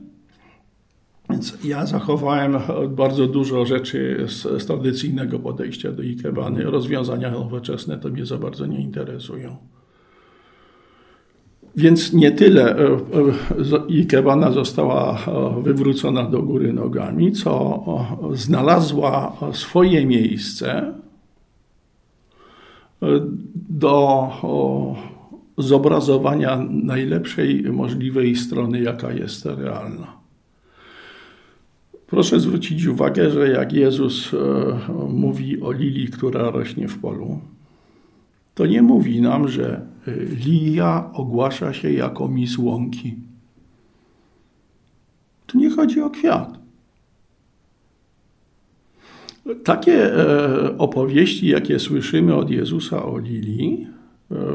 Więc 1.31 1.59
ja 1.65 1.87
zachowałem 1.87 2.59
bardzo 2.89 3.27
dużo 3.27 3.67
rzeczy 3.67 4.25
z, 4.29 4.63
z 4.63 4.67
tradycyjnego 4.67 5.39
podejścia 5.39 5.93
do 5.93 6.03
ikebany. 6.03 6.65
Rozwiązania 6.65 7.31
nowoczesne 7.31 7.99
to 7.99 8.09
mnie 8.09 8.27
za 8.27 8.39
bardzo 8.39 8.67
nie 8.67 8.81
interesują. 8.81 9.57
Więc 11.77 12.13
nie 12.13 12.33
tyle 12.33 12.77
e, 12.77 12.87
e, 12.87 13.87
ikebana 13.89 14.51
została 14.53 15.19
e, 15.19 15.63
wywrócona 15.63 16.25
do 16.25 16.43
góry 16.43 16.73
nogami, 16.73 17.33
co 17.33 17.85
znalazła 18.35 19.37
swoje 19.53 20.07
miejsce 20.07 20.95
do 23.55 24.29
zobrazowania 25.59 26.67
najlepszej 26.71 27.63
możliwej 27.63 28.37
strony, 28.37 28.83
jaka 28.83 29.13
jest 29.13 29.47
realna. 29.47 30.17
Proszę 32.07 32.41
zwrócić 32.41 32.87
uwagę, 32.87 33.31
że 33.31 33.49
jak 33.49 33.73
Jezus 33.73 34.31
mówi 35.09 35.63
o 35.63 35.73
lilii, 35.73 36.09
która 36.09 36.51
rośnie 36.51 36.89
w 36.89 36.99
polu, 36.99 37.41
to 38.55 38.67
nie 38.67 38.83
mówi 38.83 39.21
nam, 39.21 39.49
że 39.49 39.82
e, 40.07 40.15
lilia 40.25 41.11
ogłasza 41.13 41.73
się 41.73 41.93
jako 41.93 42.29
mis 42.29 42.59
łąki. 42.59 43.17
Tu 45.47 45.59
nie 45.59 45.71
chodzi 45.71 46.01
o 46.01 46.11
kwiat. 46.11 46.59
Takie 49.65 50.17
e, 50.17 50.79
opowieści, 50.79 51.47
jakie 51.47 51.79
słyszymy 51.79 52.35
od 52.35 52.51
Jezusa 52.51 53.05
o 53.05 53.19
lilii, 53.19 53.87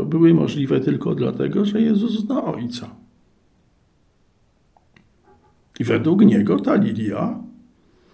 były 0.05 0.33
możliwe 0.33 0.79
tylko 0.79 1.15
dlatego, 1.15 1.65
że 1.65 1.81
Jezus 1.81 2.11
zna 2.11 2.43
Ojca. 2.43 2.95
I 5.79 5.83
według 5.83 6.21
niego 6.21 6.59
ta 6.59 6.75
lilia, 6.75 7.39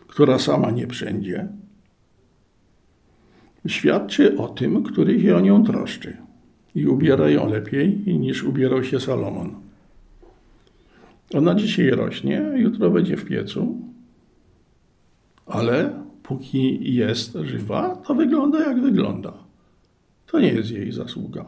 która 0.07 0.39
sama 0.39 0.71
nie 0.71 0.87
wszędzie, 0.87 1.47
świadczy 3.67 4.37
o 4.37 4.47
tym, 4.47 4.83
który 4.83 5.21
się 5.21 5.35
o 5.35 5.39
nią 5.39 5.63
troszczy 5.63 6.22
i 6.75 6.87
ubiera 6.87 7.29
ją 7.29 7.49
lepiej 7.49 8.01
niż 8.05 8.43
ubierał 8.43 8.83
się 8.83 8.99
Salomon. 8.99 9.55
Ona 11.33 11.55
dzisiaj 11.55 11.89
rośnie, 11.89 12.51
jutro 12.55 12.89
będzie 12.89 13.17
w 13.17 13.25
piecu, 13.25 13.77
ale 15.45 16.03
póki 16.23 16.93
jest 16.95 17.37
żywa, 17.43 17.95
to 17.95 18.15
wygląda 18.15 18.59
jak 18.59 18.81
wygląda. 18.81 19.33
To 20.25 20.39
nie 20.39 20.53
jest 20.53 20.71
jej 20.71 20.91
zasługa. 20.91 21.45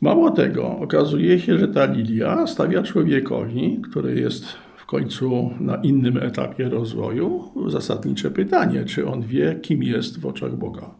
Mało 0.00 0.30
tego, 0.30 0.78
okazuje 0.78 1.40
się, 1.40 1.58
że 1.58 1.68
ta 1.68 1.84
lilia 1.84 2.46
stawia 2.46 2.82
człowiekowi, 2.82 3.80
który 3.90 4.20
jest 4.20 4.44
w 4.76 4.86
końcu 4.86 5.50
na 5.60 5.76
innym 5.76 6.16
etapie 6.16 6.68
rozwoju, 6.68 7.50
zasadnicze 7.66 8.30
pytanie, 8.30 8.84
czy 8.84 9.06
on 9.06 9.22
wie, 9.22 9.58
kim 9.62 9.82
jest 9.82 10.20
w 10.20 10.26
oczach 10.26 10.56
Boga, 10.56 10.90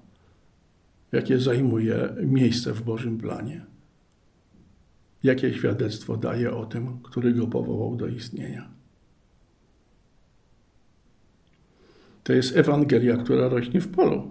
jakie 1.15 1.39
zajmuje 1.39 2.09
miejsce 2.23 2.73
w 2.73 2.83
Bożym 2.83 3.19
planie, 3.19 3.67
jakie 5.23 5.55
świadectwo 5.55 6.17
daje 6.17 6.55
o 6.55 6.67
tym, 6.67 6.99
który 7.03 7.35
go 7.35 7.47
powołał 7.47 7.97
do 7.97 8.07
istnienia. 8.07 8.69
To 12.25 12.33
jest 12.33 12.57
Ewangelia, 12.57 13.17
która 13.17 13.49
rośnie 13.49 13.81
w 13.81 13.89
polu. 13.89 14.31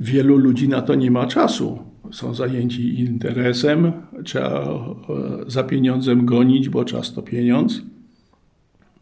Wielu 0.00 0.36
ludzi 0.36 0.68
na 0.68 0.82
to 0.82 0.94
nie 0.94 1.10
ma 1.10 1.26
czasu. 1.26 1.78
Są 2.12 2.34
zajęci 2.34 3.00
interesem, 3.00 3.92
trzeba 4.24 4.50
e, 4.50 5.50
za 5.50 5.64
pieniądzem 5.64 6.26
gonić, 6.26 6.68
bo 6.68 6.84
czas 6.84 7.12
to 7.12 7.22
pieniądz. 7.22 7.82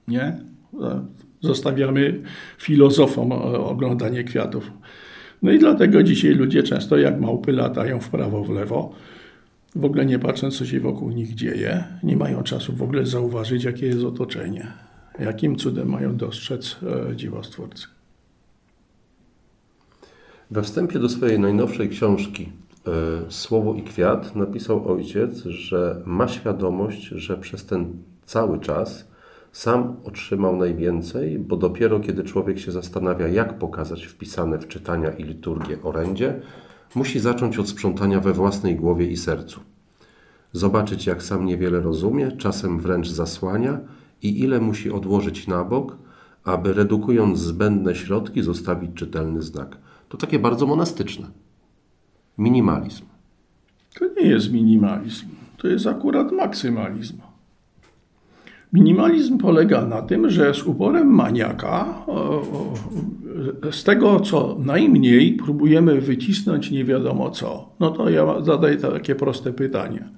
Nie? 0.09 0.41
E, 1.45 1.47
zostawiamy 1.47 2.23
filozofom 2.59 3.33
e, 3.33 3.37
oglądanie 3.59 4.25
kwiatów. 4.25 4.73
No 5.43 5.53
i 5.53 5.59
dlatego 5.59 6.03
dzisiaj 6.03 6.35
ludzie 6.35 6.63
często 6.63 6.97
jak 6.97 7.21
małpy 7.21 7.53
latają 7.53 8.01
w 8.01 8.09
prawo, 8.09 8.45
w 8.45 8.51
lewo, 8.51 8.93
w 9.75 9.85
ogóle 9.85 10.07
nie 10.07 10.19
patrząc, 10.19 10.59
co 10.59 10.67
się 10.67 10.81
wokół 10.81 11.11
nich 11.11 11.35
dzieje. 11.35 11.85
Nie 12.03 12.17
mają 12.17 12.43
czasu 12.43 12.73
w 12.73 12.83
ogóle 12.83 13.07
zauważyć, 13.07 13.65
jakie 13.65 13.87
jest 13.87 14.05
otoczenie. 14.05 14.73
Jakim 15.19 15.57
cudem 15.57 15.89
mają 15.89 16.17
dostrzec 16.17 16.77
dzieła 17.17 17.43
Stwórcy. 17.43 17.87
We 20.51 20.63
wstępie 20.63 20.99
do 20.99 21.09
swojej 21.09 21.41
najnowszej 21.41 21.89
książki 21.89 22.53
e, 22.87 22.91
Słowo 23.31 23.75
i 23.75 23.83
Kwiat 23.83 24.37
napisał 24.37 24.93
ojciec, 24.93 25.43
że 25.43 26.03
ma 26.07 26.29
świadomość, 26.29 27.03
że 27.03 27.37
przez 27.37 27.67
ten 27.67 28.03
cały 28.25 28.61
czas 28.61 29.08
sam 29.53 29.97
otrzymał 30.05 30.57
najwięcej, 30.57 31.39
bo 31.39 31.57
dopiero 31.57 32.01
kiedy 32.01 32.25
człowiek 32.25 32.59
się 32.59 32.73
zastanawia, 32.73 33.29
jak 33.29 33.59
pokazać 33.59 34.05
wpisane 34.07 34.59
w 34.59 34.69
czytania 34.69 35.11
i 35.11 35.25
liturgię 35.25 35.83
orędzie, 35.83 36.41
musi 36.95 37.21
zacząć 37.21 37.59
od 37.59 37.69
sprzątania 37.69 38.21
we 38.21 38.33
własnej 38.33 38.77
głowie 38.77 39.07
i 39.07 39.17
sercu. 39.17 39.61
Zobaczyć, 40.53 41.07
jak 41.07 41.23
sam 41.23 41.47
niewiele 41.47 41.81
rozumie, 41.81 42.33
czasem 42.33 42.81
wręcz 42.81 43.09
zasłania 43.09 43.81
i 44.23 44.41
ile 44.41 44.61
musi 44.61 44.91
odłożyć 44.91 45.47
na 45.47 45.65
bok, 45.65 45.97
aby 46.45 46.73
redukując 46.73 47.39
zbędne 47.39 47.95
środki 47.95 48.43
zostawić 48.43 48.91
czytelny 48.95 49.43
znak– 49.43 49.77
to 50.09 50.17
takie 50.17 50.39
bardzo 50.39 50.67
monastyczne. 50.67 51.27
Minimalizm. 52.39 53.05
To 53.99 54.05
nie 54.17 54.29
jest 54.29 54.53
minimalizm, 54.53 55.27
to 55.57 55.69
jest 55.69 55.87
akurat 55.87 56.33
maksymalizm. 56.33 57.19
Minimalizm 58.73 59.39
polega 59.39 59.87
na 59.87 60.03
tym, 60.03 60.31
że 60.31 60.55
z 60.55 60.63
uporem 60.63 61.07
maniaka 61.15 62.05
z 63.71 63.85
tego, 63.85 64.21
co 64.21 64.57
najmniej 64.59 65.33
próbujemy 65.33 66.01
wycisnąć 66.01 66.71
nie 66.71 66.85
wiadomo 66.85 67.31
co. 67.31 67.69
No 67.81 67.91
to 67.91 68.11
ja 68.11 68.41
zadaję 68.41 68.77
takie 68.77 69.15
proste 69.15 69.53
pytanie. 69.53 70.09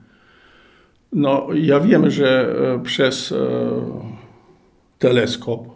No, 1.12 1.46
ja 1.54 1.80
wiem, 1.80 2.10
że 2.10 2.56
e, 2.74 2.82
przez 2.82 3.32
e, 3.32 3.36
teleskop 4.98 5.68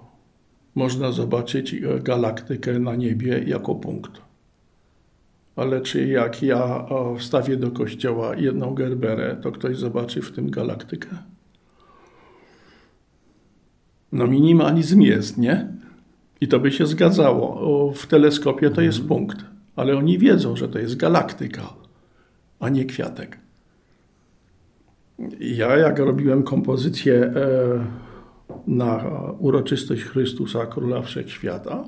można 0.74 1.12
zobaczyć 1.12 1.74
e, 1.74 2.00
galaktykę 2.00 2.78
na 2.78 2.94
niebie 2.94 3.44
jako 3.46 3.74
punkt. 3.74 4.10
Ale 5.56 5.80
czy 5.80 6.06
jak 6.06 6.42
ja 6.42 6.86
wstawię 7.18 7.56
do 7.56 7.70
kościoła 7.70 8.36
jedną 8.36 8.74
gerberę, 8.74 9.36
to 9.42 9.52
ktoś 9.52 9.76
zobaczy 9.76 10.22
w 10.22 10.32
tym 10.32 10.50
galaktykę? 10.50 11.08
No 14.14 14.26
minimalizm 14.26 15.00
jest, 15.00 15.38
nie? 15.38 15.68
I 16.40 16.48
to 16.48 16.60
by 16.60 16.72
się 16.72 16.86
zgadzało. 16.86 17.92
W 17.92 18.06
teleskopie 18.06 18.70
to 18.70 18.80
jest 18.80 19.08
punkt, 19.08 19.36
ale 19.76 19.96
oni 19.96 20.18
wiedzą, 20.18 20.56
że 20.56 20.68
to 20.68 20.78
jest 20.78 20.96
galaktyka, 20.96 21.74
a 22.60 22.68
nie 22.68 22.84
kwiatek. 22.84 23.38
Ja 25.40 25.76
jak 25.76 25.98
robiłem 25.98 26.42
kompozycję 26.42 27.14
e, 27.14 27.32
na 28.66 29.04
uroczystość 29.38 30.02
Chrystusa, 30.02 30.66
Króla 30.66 31.02
Wszechświata, 31.02 31.84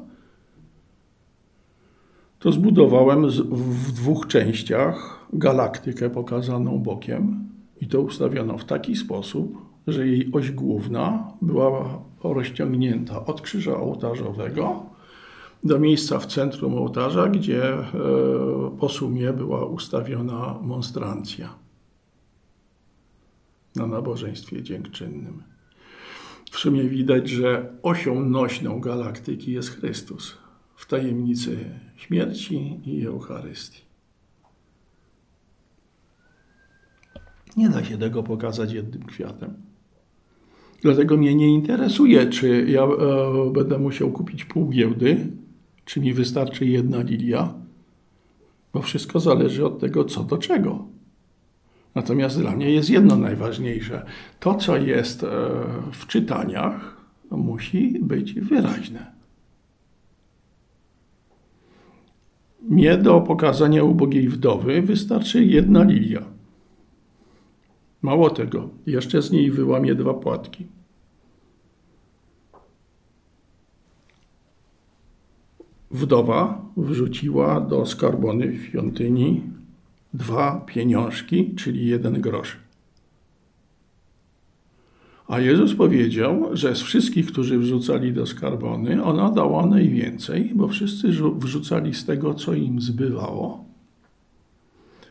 to 2.39 2.53
zbudowałem 2.53 3.31
w 3.51 3.93
dwóch 3.93 4.27
częściach 4.27 5.27
galaktykę 5.33 6.11
pokazaną 6.11 6.79
bokiem 6.79 7.49
i 7.81 7.87
to 7.87 8.01
ustawiono 8.01 8.59
w 8.59 8.65
taki 8.65 8.97
sposób, 8.97 9.59
że 9.87 10.07
jej 10.07 10.29
oś 10.33 10.51
główna 10.51 11.33
była 11.43 12.03
rozciągnięta 12.35 13.27
od 13.27 13.41
krzyża 13.41 13.77
ołtarzowego 13.77 14.87
do 15.65 15.79
miejsca 15.79 16.19
w 16.19 16.27
centrum 16.27 16.75
ołtarza, 16.75 17.29
gdzie 17.29 17.75
e, 17.75 17.85
po 18.81 18.89
sumie 18.89 19.33
była 19.33 19.65
ustawiona 19.65 20.59
monstrancja 20.63 21.55
na 23.77 23.87
nabożeństwie 23.87 24.63
dziękczynnym. 24.63 25.43
W 26.51 26.59
sumie 26.59 26.85
widać, 26.85 27.29
że 27.29 27.73
osią 27.83 28.25
nośną 28.25 28.81
galaktyki 28.81 29.53
jest 29.53 29.71
Chrystus 29.71 30.37
w 30.77 30.87
tajemnicy 30.87 31.71
śmierci 31.97 32.81
i 32.85 33.07
Eucharystii. 33.07 33.87
Nie 37.57 37.69
da 37.69 37.85
się 37.85 37.99
tego 37.99 38.23
pokazać 38.23 38.73
jednym 38.73 39.03
kwiatem. 39.03 39.55
Dlatego 40.83 41.17
mnie 41.17 41.35
nie 41.35 41.49
interesuje, 41.49 42.27
czy 42.27 42.67
ja 42.69 42.83
e, 42.83 42.89
będę 43.53 43.79
musiał 43.79 44.13
kupić 44.13 44.45
pół 44.45 44.69
giełdy, 44.69 45.27
czy 45.85 46.01
mi 46.01 46.15
wystarczy 46.15 46.67
jedna 46.67 47.03
lilia, 47.03 47.55
bo 48.73 48.83
wszystko 48.83 49.21
zależy 49.21 49.67
od 49.67 49.79
tego, 49.79 50.05
co 50.05 50.25
do 50.25 50.39
czego. 50.39 50.85
Natomiast 51.95 52.41
dla 52.41 52.57
mnie 52.57 52.71
jest 52.71 52.91
jedno 52.91 53.17
najważniejsze. 53.17 54.07
To, 54.41 54.55
co 54.55 54.77
jest 54.77 55.25
e, 55.25 55.29
w 55.93 56.07
czytaniach, 56.07 56.97
musi 57.31 57.99
być 58.03 58.35
wyraźne. 58.35 59.17
Mnie 62.63 62.99
do 62.99 63.21
pokazania 63.21 63.85
ubogiej 63.85 64.29
wdowy 64.29 64.83
wystarczy 64.83 65.45
jedna 65.45 65.85
lilia. 65.85 66.36
Mało 68.07 68.31
tego, 68.31 68.69
jeszcze 68.87 69.23
z 69.23 69.31
niej 69.31 69.51
wyłamię 69.51 69.95
dwa 69.95 70.15
płatki. 70.15 70.67
Wdowa 75.91 76.65
wrzuciła 76.77 77.61
do 77.61 77.87
skarbony 77.87 78.53
w 78.53 78.65
świątyni 78.65 79.43
dwa 80.15 80.61
pieniążki, 80.67 81.55
czyli 81.55 81.87
jeden 81.87 82.21
grosz. 82.21 82.57
A 85.29 85.41
Jezus 85.41 85.75
powiedział, 85.75 86.57
że 86.57 86.75
z 86.75 86.83
wszystkich, 86.83 87.27
którzy 87.27 87.59
wrzucali 87.59 88.13
do 88.13 88.27
skarbony, 88.27 89.05
ona 89.05 89.31
dała 89.31 89.67
najwięcej, 89.67 90.53
bo 90.55 90.69
wszyscy 90.69 91.09
wrzucali 91.39 91.95
z 91.95 92.05
tego, 92.05 92.35
co 92.35 92.55
im 92.55 92.81
zbywało, 92.81 93.66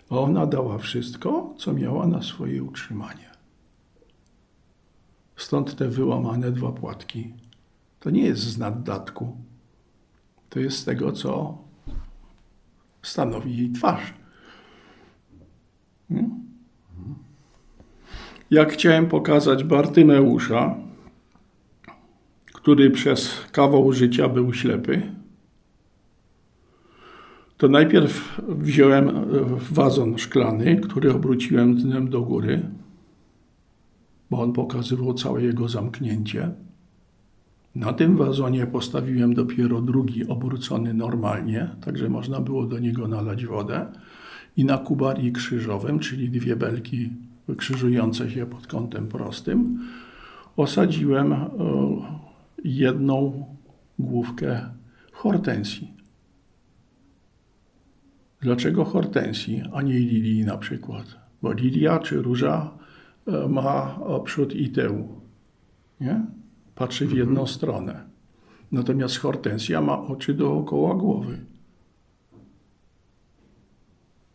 ona 0.09 0.45
dała 0.45 0.77
wszystko, 0.77 1.53
co 1.57 1.73
miała 1.73 2.07
na 2.07 2.23
swoje 2.23 2.63
utrzymanie. 2.63 3.29
Stąd 5.35 5.75
te 5.75 5.87
wyłamane 5.87 6.51
dwa 6.51 6.71
płatki. 6.71 7.33
To 7.99 8.09
nie 8.09 8.23
jest 8.23 8.41
z 8.41 8.57
naddatku. 8.57 9.37
To 10.49 10.59
jest 10.59 10.77
z 10.77 10.85
tego, 10.85 11.11
co 11.11 11.57
stanowi 13.01 13.57
jej 13.57 13.71
twarz. 13.71 14.13
Hmm? 16.09 16.45
Jak 18.51 18.73
chciałem 18.73 19.07
pokazać 19.07 19.63
Bartymeusza, 19.63 20.75
który 22.53 22.91
przez 22.91 23.45
kawał 23.51 23.93
życia 23.93 24.29
był 24.29 24.53
ślepy, 24.53 25.15
to 27.57 27.67
najpierw 27.67 28.41
wziąłem 28.47 29.11
wazon 29.71 30.17
szklany, 30.17 30.75
który 30.75 31.13
obróciłem 31.13 31.75
dnem 31.75 32.09
do 32.09 32.21
góry, 32.21 32.61
bo 34.29 34.41
on 34.41 34.53
pokazywał 34.53 35.13
całe 35.13 35.43
jego 35.43 35.67
zamknięcie. 35.67 36.51
Na 37.75 37.93
tym 37.93 38.17
wazonie 38.17 38.67
postawiłem 38.67 39.33
dopiero 39.33 39.81
drugi 39.81 40.27
obrócony 40.27 40.93
normalnie, 40.93 41.69
także 41.81 42.09
można 42.09 42.39
było 42.39 42.65
do 42.65 42.79
niego 42.79 43.07
nalać 43.07 43.45
wodę. 43.45 43.85
I 44.57 44.65
na 44.65 44.77
kubarii 44.77 45.31
krzyżowym, 45.31 45.99
czyli 45.99 46.29
dwie 46.29 46.55
belki 46.55 47.09
wykrzyżujące 47.47 48.31
się 48.31 48.45
pod 48.45 48.67
kątem 48.67 49.07
prostym, 49.07 49.79
osadziłem 50.57 51.33
e, 51.33 51.47
jedną 52.63 53.45
główkę 53.99 54.61
hortensji. 55.11 55.94
Dlaczego 58.45 58.85
hortensji, 58.85 59.63
a 59.73 59.81
nie 59.81 59.99
lilii 59.99 60.45
na 60.45 60.57
przykład? 60.57 61.05
Bo 61.41 61.53
lilia 61.53 61.99
czy 61.99 62.21
róża 62.21 62.77
e, 63.27 63.47
ma 63.47 63.99
przód 64.23 64.55
i 64.55 64.69
tył. 64.69 65.07
Nie? 66.01 66.25
Patrzy 66.75 67.07
w 67.07 67.11
jedną 67.11 67.41
mhm. 67.41 67.47
stronę. 67.47 68.03
Natomiast 68.71 69.17
hortensja 69.17 69.81
ma 69.81 70.01
oczy 70.01 70.33
dookoła 70.33 70.95
głowy. 70.95 71.37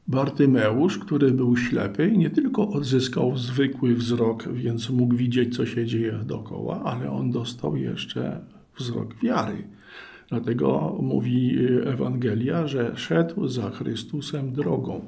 Bartymeusz, 0.06 0.98
który 0.98 1.30
był 1.30 1.56
ślepy, 1.56 2.12
nie 2.16 2.30
tylko 2.30 2.68
odzyskał 2.68 3.36
zwykły 3.36 3.94
wzrok, 3.94 4.48
więc 4.52 4.90
mógł 4.90 5.14
widzieć, 5.14 5.56
co 5.56 5.66
się 5.66 5.86
dzieje 5.86 6.12
dookoła, 6.12 6.82
ale 6.84 7.10
on 7.10 7.30
dostał 7.30 7.76
jeszcze 7.76 8.44
wzrok 8.78 9.14
wiary. 9.14 9.68
Dlatego 10.30 10.96
mówi 11.02 11.58
Ewangelia, 11.84 12.66
że 12.66 12.96
szedł 12.96 13.48
za 13.48 13.70
Chrystusem 13.70 14.52
drogą. 14.52 15.00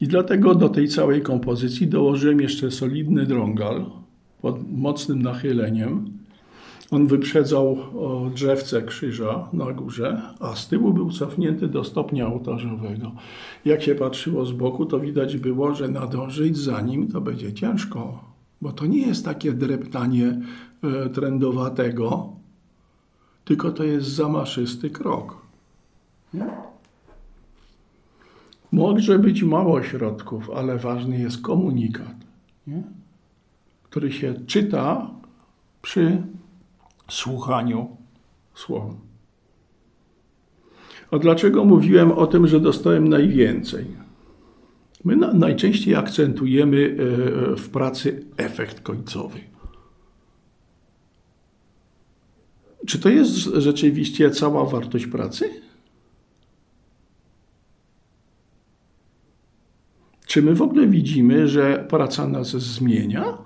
I 0.00 0.08
dlatego 0.08 0.54
do 0.54 0.68
tej 0.68 0.88
całej 0.88 1.22
kompozycji 1.22 1.86
dołożyłem 1.86 2.40
jeszcze 2.40 2.70
solidny 2.70 3.26
drągal 3.26 3.86
pod 4.42 4.72
mocnym 4.72 5.22
nachyleniem, 5.22 6.18
on 6.90 7.06
wyprzedzał 7.06 7.78
drzewce 8.34 8.82
krzyża 8.82 9.48
na 9.52 9.72
górze, 9.72 10.22
a 10.40 10.56
z 10.56 10.68
tyłu 10.68 10.92
był 10.92 11.10
cofnięty 11.10 11.68
do 11.68 11.84
stopnia 11.84 12.26
ołtarzowego. 12.26 13.12
Jak 13.64 13.82
się 13.82 13.94
patrzyło 13.94 14.44
z 14.44 14.52
boku, 14.52 14.86
to 14.86 15.00
widać 15.00 15.36
było, 15.36 15.74
że 15.74 15.88
nadążyć 15.88 16.56
za 16.56 16.80
nim 16.80 17.08
to 17.08 17.20
będzie 17.20 17.52
ciężko, 17.52 18.24
bo 18.60 18.72
to 18.72 18.86
nie 18.86 19.06
jest 19.06 19.24
takie 19.24 19.52
dreptanie 19.52 20.40
e, 20.82 21.08
trendowatego, 21.08 22.39
tylko 23.50 23.70
to 23.70 23.84
jest 23.84 24.08
zamaszysty 24.08 24.90
krok. 24.90 25.36
Nie? 26.34 26.46
Może 28.72 29.18
być 29.18 29.42
mało 29.42 29.82
środków, 29.82 30.50
ale 30.50 30.78
ważny 30.78 31.18
jest 31.18 31.42
komunikat, 31.42 32.14
nie? 32.66 32.82
który 33.82 34.12
się 34.12 34.34
czyta 34.46 35.10
przy 35.82 36.22
słuchaniu 37.08 37.96
słowa. 38.54 38.94
A 41.10 41.18
dlaczego 41.18 41.64
mówiłem 41.64 42.12
o 42.12 42.26
tym, 42.26 42.46
że 42.46 42.60
dostałem 42.60 43.08
najwięcej? 43.08 43.86
My 45.04 45.16
na, 45.16 45.32
najczęściej 45.32 45.94
akcentujemy 45.94 46.96
e, 47.52 47.56
w 47.56 47.68
pracy 47.68 48.26
efekt 48.36 48.80
końcowy. 48.80 49.49
Czy 52.90 52.98
to 52.98 53.08
jest 53.08 53.34
rzeczywiście 53.36 54.30
cała 54.30 54.64
wartość 54.64 55.06
pracy? 55.06 55.50
Czy 60.26 60.42
my 60.42 60.54
w 60.54 60.62
ogóle 60.62 60.86
widzimy, 60.86 61.48
że 61.48 61.86
praca 61.88 62.28
nas 62.28 62.48
zmienia? 62.48 63.38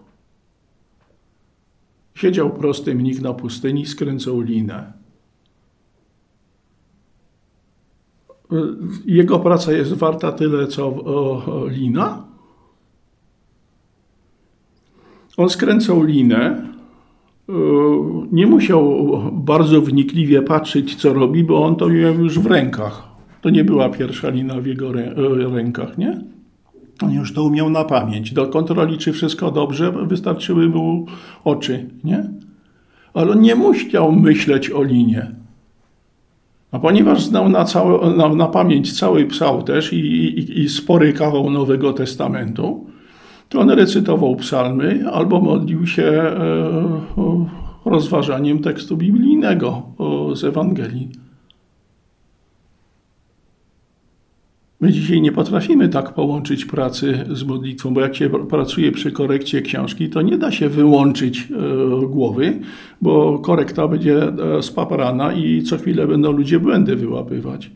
Siedział 2.14 2.50
prosty 2.50 2.94
mnich 2.94 3.22
na 3.22 3.34
pustyni, 3.34 3.86
skręcał 3.86 4.40
linę. 4.40 4.92
Jego 9.06 9.40
praca 9.40 9.72
jest 9.72 9.92
warta 9.92 10.32
tyle, 10.32 10.66
co 10.66 10.86
o, 10.86 11.66
lina. 11.66 12.24
On 15.36 15.50
skręcał 15.50 16.02
linę. 16.02 16.73
Nie 18.32 18.46
musiał 18.46 19.08
bardzo 19.32 19.80
wnikliwie 19.80 20.42
patrzeć, 20.42 20.94
co 20.94 21.12
robi, 21.12 21.44
bo 21.44 21.64
on 21.64 21.76
to 21.76 21.88
miał 21.88 22.14
już 22.14 22.38
w 22.38 22.46
rękach. 22.46 23.08
To 23.40 23.50
nie 23.50 23.64
była 23.64 23.88
pierwsza 23.88 24.30
lina 24.30 24.60
w 24.60 24.66
jego 24.66 24.92
rękach, 25.52 25.98
nie? 25.98 26.20
On 27.02 27.12
już 27.12 27.32
to 27.32 27.42
umiał 27.42 27.70
na 27.70 27.84
pamięć. 27.84 28.32
Do 28.32 28.46
kontroli, 28.46 28.98
czy 28.98 29.12
wszystko 29.12 29.50
dobrze, 29.50 29.92
wystarczyły 29.92 30.68
mu 30.68 31.06
oczy, 31.44 31.90
nie? 32.04 32.30
Ale 33.14 33.32
on 33.32 33.40
nie 33.40 33.54
musiał 33.54 34.12
myśleć 34.12 34.70
o 34.70 34.82
linie. 34.82 35.30
A 36.72 36.78
ponieważ 36.78 37.24
znał 37.24 37.48
na, 37.48 37.64
całe, 37.64 38.16
na, 38.16 38.28
na 38.28 38.46
pamięć 38.46 38.98
cały 38.98 39.24
psałterz 39.24 39.92
i, 39.92 39.96
i, 39.96 40.60
i 40.60 40.68
spory 40.68 41.12
kawał 41.12 41.50
Nowego 41.50 41.92
Testamentu, 41.92 42.83
to 43.48 43.60
on 43.60 43.70
recytował 43.70 44.36
psalmy 44.36 45.04
albo 45.12 45.40
modlił 45.40 45.86
się 45.86 46.02
e, 46.02 46.34
rozważaniem 47.84 48.58
tekstu 48.58 48.96
biblijnego 48.96 49.82
z 50.34 50.44
Ewangelii. 50.44 51.08
My 54.84 54.92
dzisiaj 54.92 55.20
nie 55.20 55.32
potrafimy 55.32 55.88
tak 55.88 56.14
połączyć 56.14 56.64
pracy 56.64 57.24
z 57.32 57.44
modlitwą, 57.44 57.94
bo 57.94 58.00
jak 58.00 58.16
się 58.16 58.30
pracuje 58.30 58.92
przy 58.92 59.12
korekcie 59.12 59.62
książki, 59.62 60.08
to 60.08 60.22
nie 60.22 60.38
da 60.38 60.52
się 60.52 60.68
wyłączyć 60.68 61.48
e, 61.50 62.06
głowy, 62.06 62.60
bo 63.00 63.38
korekta 63.38 63.88
będzie 63.88 64.22
e, 64.22 64.62
spaprana 64.62 65.32
i 65.32 65.62
co 65.62 65.78
chwilę 65.78 66.06
będą 66.06 66.32
ludzie 66.32 66.60
błędy 66.60 66.96
wyłapywać. 66.96 67.70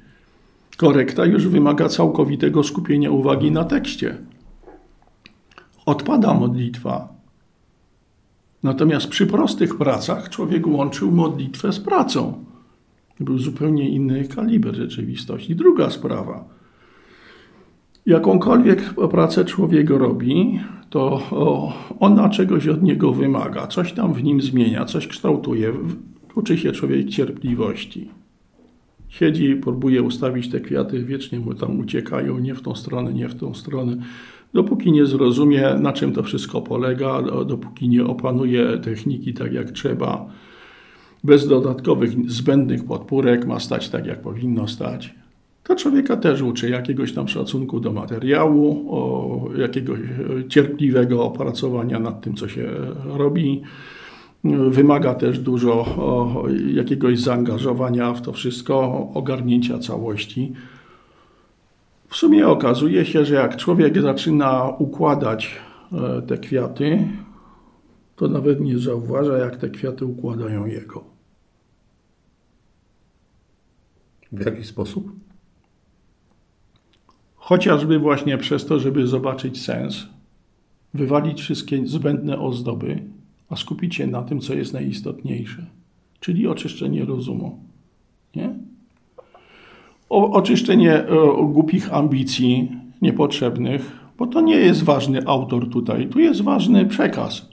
Korekta 0.77 1.27
już 1.27 1.49
wymaga 1.49 1.89
całkowitego 1.89 2.63
skupienia 2.63 3.11
uwagi 3.11 3.51
na 3.51 3.65
tekście. 3.65 4.17
Odpada 5.89 6.35
modlitwa. 6.35 7.09
Natomiast 8.63 9.09
przy 9.09 9.27
prostych 9.27 9.79
pracach 9.79 10.29
człowiek 10.29 10.67
łączył 10.67 11.11
modlitwę 11.11 11.73
z 11.73 11.81
pracą. 11.81 12.45
Był 13.21 13.39
zupełnie 13.39 13.89
inny 13.89 14.25
kaliber 14.25 14.75
rzeczywistości. 14.75 15.57
Druga 15.57 15.91
sprawa 15.91 16.45
jakąkolwiek 18.07 18.95
pracę 19.11 19.45
człowiek 19.45 19.91
robi, 19.91 20.61
to 20.91 21.23
ona 22.01 22.29
czegoś 22.29 22.69
od 22.69 22.83
niego 22.83 23.13
wymaga, 23.13 23.67
coś 23.67 23.93
tam 23.93 24.15
w 24.15 24.23
nim 24.23 24.41
zmienia, 24.41 24.85
coś 24.85 25.07
kształtuje. 25.07 25.73
Uczy 26.35 26.59
się 26.59 26.73
człowiek 26.73 27.09
cierpliwości. 27.09 28.09
Siedzi, 29.09 29.57
próbuje 29.57 30.03
ustawić 30.03 30.51
te 30.51 30.61
kwiaty, 30.61 31.05
wiecznie 31.05 31.41
mu 31.41 31.55
tam 31.55 31.81
uciekają, 31.81 32.39
nie 32.39 32.55
w 32.55 32.63
tą 32.63 32.75
stronę, 32.75 33.13
nie 33.13 33.29
w 33.29 33.35
tą 33.35 33.55
stronę. 33.55 33.97
Dopóki 34.55 34.93
nie 34.93 35.07
zrozumie, 35.07 35.75
na 35.81 35.93
czym 35.93 36.13
to 36.13 36.23
wszystko 36.23 36.63
polega, 36.63 37.23
dopóki 37.23 37.89
nie 37.89 38.05
opanuje 38.05 38.79
techniki 38.79 39.35
tak 39.35 39.53
jak 39.53 39.71
trzeba, 39.71 40.27
bez 41.25 41.49
dodatkowych 41.49 42.31
zbędnych 42.31 42.85
podpórek 42.85 43.47
ma 43.47 43.61
stać 43.61 43.89
tak 43.89 44.07
jak 44.07 44.23
powinno 44.23 44.69
stać 44.69 45.15
to 45.69 45.77
człowieka 45.77 46.17
też 46.17 46.43
uczy 46.43 46.71
jakiegoś 46.71 47.13
tam 47.13 47.29
szacunku 47.29 47.81
do 47.81 47.93
materiału, 47.93 49.51
jakiegoś 49.59 50.01
cierpliwego 50.49 51.25
opracowania 51.25 51.99
nad 51.99 52.21
tym, 52.21 52.35
co 52.35 52.49
się 52.49 52.71
robi. 53.05 53.63
Wymaga 54.71 55.15
też 55.15 55.39
dużo 55.39 55.87
jakiegoś 56.75 57.19
zaangażowania 57.19 58.13
w 58.15 58.23
to 58.23 58.33
wszystko, 58.33 59.09
ogarnięcia 59.15 59.79
całości. 59.79 60.53
W 62.09 62.17
sumie 62.17 62.49
okazuje 62.49 63.05
się, 63.07 63.25
że 63.25 63.35
jak 63.35 63.57
człowiek 63.57 64.03
zaczyna 64.03 64.69
układać 64.69 65.57
e, 65.93 66.23
te 66.23 66.39
kwiaty, 66.39 67.09
to 68.17 68.29
nawet 68.29 68.61
nie 68.61 68.79
zauważa, 68.79 69.39
jak 69.39 69.57
te 69.57 69.71
kwiaty 69.71 70.07
układają 70.07 70.67
jego. 70.67 71.05
W 74.33 74.47
jaki 74.47 74.65
sposób? 74.65 75.13
Chociażby 77.35 77.99
właśnie 77.99 78.39
przez 78.39 78.67
to, 78.67 78.79
żeby 78.79 79.07
zobaczyć 79.07 79.63
sens. 79.63 80.07
wywalić 80.95 81.41
wszystkie 81.41 81.87
zbędne 81.87 82.39
ozdoby, 82.39 83.03
a 83.49 83.57
skupić 83.57 83.95
się 83.95 84.07
na 84.07 84.23
tym, 84.23 84.41
co 84.41 84.55
jest 84.55 84.73
najistotniejsze, 84.73 85.67
czyli 86.21 86.47
oczyszczenie 86.47 87.05
rozumu. 87.05 87.65
Nie? 88.37 88.68
O, 90.11 90.31
oczyszczenie 90.33 90.93
e, 90.93 91.07
głupich 91.43 91.95
ambicji 91.95 92.73
niepotrzebnych, 93.03 93.99
bo 94.19 94.27
to 94.27 94.41
nie 94.41 94.57
jest 94.57 94.83
ważny 94.83 95.27
autor 95.27 95.71
tutaj, 95.71 96.09
tu 96.09 96.21
jest 96.21 96.41
ważny 96.41 96.87
przekaz. 96.87 97.49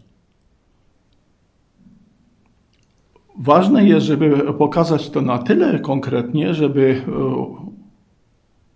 Ważne 3.37 3.85
jest, 3.85 4.05
żeby 4.05 4.53
pokazać 4.53 5.09
to 5.09 5.21
na 5.21 5.37
tyle 5.37 5.79
konkretnie, 5.79 6.53
żeby 6.53 7.01
e, 7.07 7.11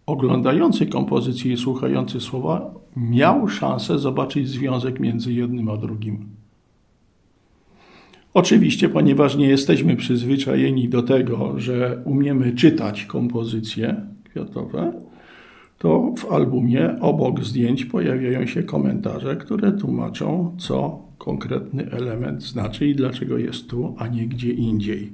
oglądający 0.06 0.86
kompozycję 0.86 1.54
i 1.54 1.58
słuchający 1.58 2.22
słowa 2.22 2.72
miał 2.96 3.48
szansę 3.48 4.00
zobaczyć 4.00 4.50
związek 4.50 5.00
między 5.00 5.34
jednym 5.34 5.70
a 5.70 5.78
drugim. 5.78 6.39
Oczywiście, 8.40 8.90
ponieważ 8.90 9.36
nie 9.36 9.48
jesteśmy 9.48 9.96
przyzwyczajeni 9.96 10.90
do 10.90 11.04
tego, 11.04 11.54
że 11.58 12.02
umiemy 12.06 12.54
czytać 12.54 13.06
kompozycje 13.06 13.96
kwiatowe, 14.24 14.94
to 15.78 16.14
w 16.18 16.32
albumie 16.32 17.00
obok 17.00 17.44
zdjęć 17.44 17.86
pojawiają 17.86 18.46
się 18.46 18.64
komentarze, 18.64 19.36
które 19.36 19.72
tłumaczą, 19.72 20.56
co 20.58 21.00
konkretny 21.18 21.92
element 21.92 22.44
znaczy 22.44 22.88
i 22.88 22.96
dlaczego 22.96 23.38
jest 23.38 23.70
tu, 23.70 23.96
a 23.98 24.08
nie 24.08 24.28
gdzie 24.28 24.52
indziej. 24.52 25.12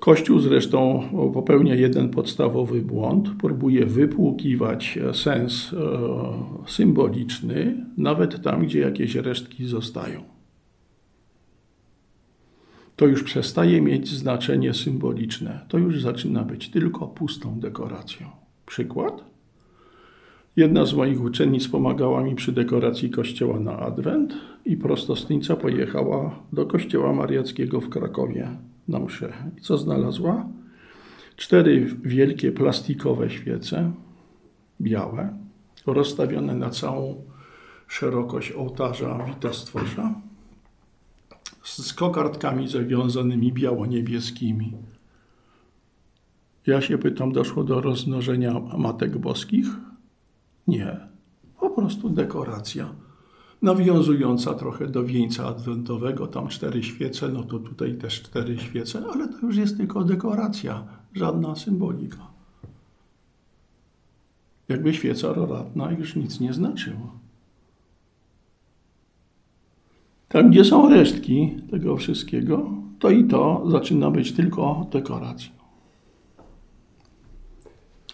Kościół 0.00 0.38
zresztą 0.38 1.02
popełnia 1.34 1.74
jeden 1.74 2.08
podstawowy 2.08 2.82
błąd, 2.82 3.30
próbuje 3.40 3.86
wypłukiwać 3.86 4.98
sens 5.12 5.72
e, 5.72 5.78
symboliczny, 6.66 7.86
nawet 7.96 8.42
tam, 8.42 8.62
gdzie 8.62 8.80
jakieś 8.80 9.14
resztki 9.14 9.66
zostają. 9.66 10.33
To 12.96 13.06
już 13.06 13.22
przestaje 13.22 13.80
mieć 13.80 14.08
znaczenie 14.08 14.74
symboliczne, 14.74 15.60
to 15.68 15.78
już 15.78 16.02
zaczyna 16.02 16.42
być 16.42 16.70
tylko 16.70 17.06
pustą 17.06 17.60
dekoracją. 17.60 18.26
Przykład? 18.66 19.24
Jedna 20.56 20.86
z 20.86 20.94
moich 20.94 21.22
uczennic 21.22 21.68
pomagała 21.68 22.22
mi 22.22 22.34
przy 22.34 22.52
dekoracji 22.52 23.10
kościoła 23.10 23.60
na 23.60 23.78
Adwent 23.78 24.34
i 24.64 24.76
prostostnica 24.76 25.56
pojechała 25.56 26.40
do 26.52 26.66
kościoła 26.66 27.12
mariackiego 27.12 27.80
w 27.80 27.88
Krakowie 27.88 28.48
na 28.88 28.98
mszę. 28.98 29.32
I 29.58 29.60
co 29.60 29.78
znalazła? 29.78 30.48
Cztery 31.36 31.86
wielkie 32.04 32.52
plastikowe 32.52 33.30
świece, 33.30 33.92
białe, 34.80 35.38
rozstawione 35.86 36.54
na 36.54 36.70
całą 36.70 37.22
szerokość 37.88 38.52
ołtarza 38.52 39.24
Wita 39.26 39.52
Stworza, 39.52 40.14
z 41.64 41.92
kokardkami 41.92 42.68
zawiązanymi 42.68 43.52
biało-niebieskimi. 43.52 44.72
Ja 46.66 46.80
się 46.80 46.98
pytam, 46.98 47.32
doszło 47.32 47.64
do 47.64 47.80
rozmnożenia 47.80 48.60
matek 48.60 49.18
boskich? 49.18 49.66
Nie, 50.66 50.96
po 51.60 51.70
prostu 51.70 52.10
dekoracja 52.10 52.94
nawiązująca 53.64 54.54
trochę 54.54 54.88
do 54.88 55.04
wieńca 55.04 55.46
adwentowego, 55.46 56.26
tam 56.26 56.48
cztery 56.48 56.82
świece, 56.82 57.28
no 57.28 57.42
to 57.42 57.58
tutaj 57.58 57.94
też 57.94 58.22
cztery 58.22 58.58
świece, 58.58 59.02
ale 59.12 59.28
to 59.28 59.46
już 59.46 59.56
jest 59.56 59.76
tylko 59.76 60.04
dekoracja, 60.04 60.84
żadna 61.14 61.56
symbolika. 61.56 62.18
Jakby 64.68 64.94
świeca 64.94 65.32
roratna 65.32 65.92
już 65.92 66.16
nic 66.16 66.40
nie 66.40 66.52
znaczyła. 66.52 67.23
Tam, 70.34 70.50
gdzie 70.50 70.64
są 70.64 70.88
resztki 70.88 71.56
tego 71.70 71.96
wszystkiego, 71.96 72.70
to 72.98 73.10
i 73.10 73.24
to 73.24 73.64
zaczyna 73.70 74.10
być 74.10 74.32
tylko 74.32 74.86
dekoracją. 74.92 75.52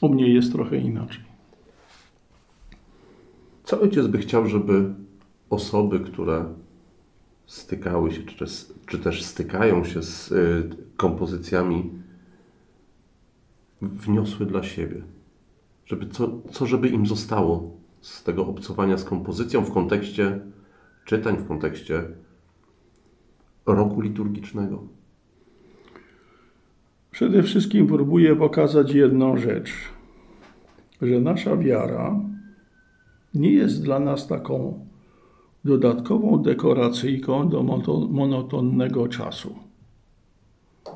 U 0.00 0.08
mnie 0.08 0.34
jest 0.34 0.52
trochę 0.52 0.76
inaczej. 0.76 1.24
Co 3.64 3.80
ojciec 3.80 4.06
by 4.06 4.18
chciał, 4.18 4.46
żeby 4.46 4.94
osoby, 5.50 6.00
które 6.00 6.44
stykały 7.46 8.12
się, 8.12 8.22
czy, 8.22 8.44
czy 8.86 8.98
też 8.98 9.22
stykają 9.22 9.84
się 9.84 10.02
z 10.02 10.32
y, 10.32 10.70
kompozycjami, 10.96 11.90
wniosły 13.82 14.46
dla 14.46 14.62
siebie? 14.62 15.02
Żeby 15.86 16.06
co, 16.06 16.30
co 16.50 16.66
żeby 16.66 16.88
im 16.88 17.06
zostało 17.06 17.76
z 18.00 18.22
tego 18.22 18.46
obcowania 18.46 18.98
z 18.98 19.04
kompozycją 19.04 19.64
w 19.64 19.72
kontekście 19.72 20.40
czytań, 21.10 21.36
w 21.36 21.48
kontekście 21.48 22.02
roku 23.66 24.00
liturgicznego? 24.00 24.82
Przede 27.10 27.42
wszystkim 27.42 27.86
próbuję 27.86 28.36
pokazać 28.36 28.92
jedną 28.92 29.36
rzecz, 29.36 29.72
że 31.02 31.20
nasza 31.20 31.56
wiara 31.56 32.20
nie 33.34 33.52
jest 33.52 33.84
dla 33.84 34.00
nas 34.00 34.26
taką 34.26 34.86
dodatkową 35.64 36.42
dekoracyjką 36.42 37.48
do 37.48 37.62
monotonnego 38.10 39.08
czasu. 39.08 39.54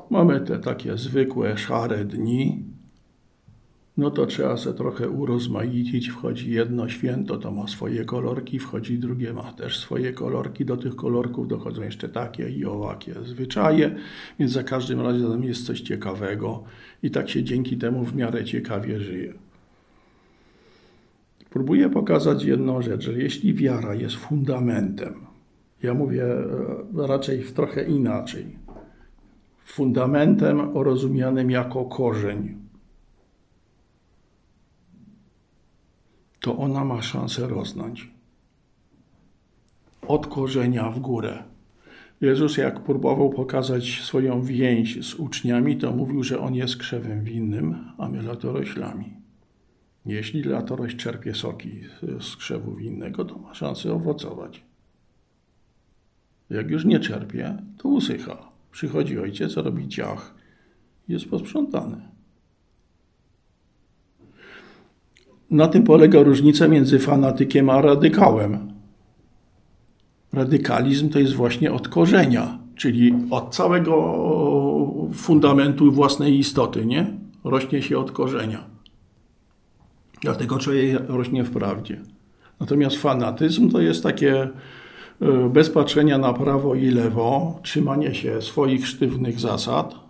Mamy 0.09 0.41
te 0.41 0.59
takie 0.59 0.97
zwykłe, 0.97 1.57
szare 1.57 2.05
dni, 2.05 2.63
no 3.97 4.11
to 4.11 4.25
trzeba 4.25 4.57
se 4.57 4.73
trochę 4.73 5.09
urozmaicić. 5.09 6.09
Wchodzi 6.09 6.51
jedno 6.51 6.89
święto, 6.89 7.37
to 7.37 7.51
ma 7.51 7.67
swoje 7.67 8.05
kolorki, 8.05 8.59
wchodzi 8.59 8.99
drugie, 8.99 9.33
ma 9.33 9.53
też 9.53 9.79
swoje 9.79 10.13
kolorki. 10.13 10.65
Do 10.65 10.77
tych 10.77 10.95
kolorków 10.95 11.47
dochodzą 11.47 11.81
jeszcze 11.81 12.09
takie 12.09 12.49
i 12.49 12.65
owakie 12.65 13.13
zwyczaje, 13.25 13.95
więc 14.39 14.51
za 14.51 14.63
każdym 14.63 15.01
razem 15.01 15.43
jest 15.43 15.65
coś 15.65 15.81
ciekawego 15.81 16.63
i 17.03 17.11
tak 17.11 17.29
się 17.29 17.43
dzięki 17.43 17.77
temu 17.77 18.05
w 18.05 18.15
miarę 18.15 18.45
ciekawie 18.45 18.99
żyje. 18.99 19.33
Próbuję 21.49 21.89
pokazać 21.89 22.43
jedną 22.43 22.81
rzecz, 22.81 23.03
że 23.03 23.13
jeśli 23.13 23.53
wiara 23.53 23.95
jest 23.95 24.15
fundamentem, 24.15 25.13
ja 25.83 25.93
mówię 25.93 26.23
e, 26.23 27.07
raczej 27.07 27.43
trochę 27.43 27.83
inaczej, 27.83 28.45
fundamentem 29.65 30.77
rozumianym 30.77 31.51
jako 31.51 31.85
korzeń, 31.85 32.64
to 36.45 36.57
ona 36.57 36.85
ma 36.85 37.01
szansę 37.01 37.47
rosnąć. 37.47 38.11
Od 40.07 40.27
korzenia 40.27 40.89
w 40.89 40.99
górę. 40.99 41.43
Jezus, 42.21 42.57
jak 42.57 42.83
próbował 42.83 43.29
pokazać 43.29 44.01
swoją 44.03 44.41
więź 44.41 45.05
z 45.05 45.13
uczniami, 45.13 45.77
to 45.77 45.91
mówił, 45.91 46.23
że 46.23 46.39
on 46.39 46.55
jest 46.55 46.77
krzewem 46.77 47.23
winnym, 47.23 47.75
a 47.97 48.09
my 48.09 48.21
latoroślami. 48.21 49.13
Jeśli 50.05 50.43
latorość 50.43 50.95
czerpie 50.95 51.33
soki 51.33 51.71
z 52.19 52.35
krzewu 52.35 52.75
winnego, 52.75 53.25
to 53.25 53.37
ma 53.37 53.53
szansę 53.53 53.93
owocować. 53.93 54.63
Jak 56.49 56.69
już 56.69 56.85
nie 56.85 56.99
czerpie, 56.99 57.57
to 57.77 57.89
usycha. 57.89 58.51
Przychodzi 58.71 59.19
ojciec, 59.19 59.57
robi 59.57 59.87
ciach, 59.87 60.35
jest 61.07 61.29
posprzątany. 61.29 62.14
Na 65.51 65.67
tym 65.67 65.83
polega 65.83 66.23
różnica 66.23 66.67
między 66.67 66.99
fanatykiem 66.99 67.69
a 67.69 67.81
radykałem. 67.81 68.73
Radykalizm 70.33 71.09
to 71.09 71.19
jest 71.19 71.33
właśnie 71.33 71.73
od 71.73 71.87
korzenia, 71.87 72.59
czyli 72.75 73.13
od 73.31 73.55
całego 73.55 74.15
fundamentu 75.13 75.91
własnej 75.91 76.39
istoty, 76.39 76.85
nie? 76.85 77.07
Rośnie 77.43 77.81
się 77.81 77.97
od 77.97 78.11
korzenia. 78.11 78.63
Dlatego 80.21 80.57
człowiek 80.57 81.01
rośnie 81.07 81.43
w 81.43 81.51
prawdzie. 81.51 82.01
Natomiast 82.59 82.95
fanatyzm 82.95 83.69
to 83.69 83.81
jest 83.81 84.03
takie 84.03 84.49
e, 85.21 85.49
bez 85.49 85.69
patrzenia 85.69 86.17
na 86.17 86.33
prawo 86.33 86.75
i 86.75 86.89
lewo, 86.89 87.59
trzymanie 87.63 88.15
się 88.15 88.41
swoich 88.41 88.87
sztywnych 88.87 89.39
zasad. 89.39 90.04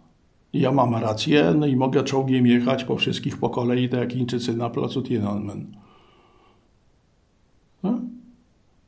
Ja 0.55 0.71
mam 0.71 0.95
rację, 0.95 1.53
no 1.57 1.65
i 1.65 1.75
mogę 1.75 2.03
czołgiem 2.03 2.47
jechać 2.47 2.83
po 2.83 2.95
wszystkich 2.95 3.37
po 3.37 3.49
kolei, 3.49 3.89
tak 3.89 3.99
jak 3.99 4.13
Chińczycy 4.13 4.57
na 4.57 4.69
placu 4.69 5.01
Tiananmen. 5.01 5.67
No? 7.83 7.99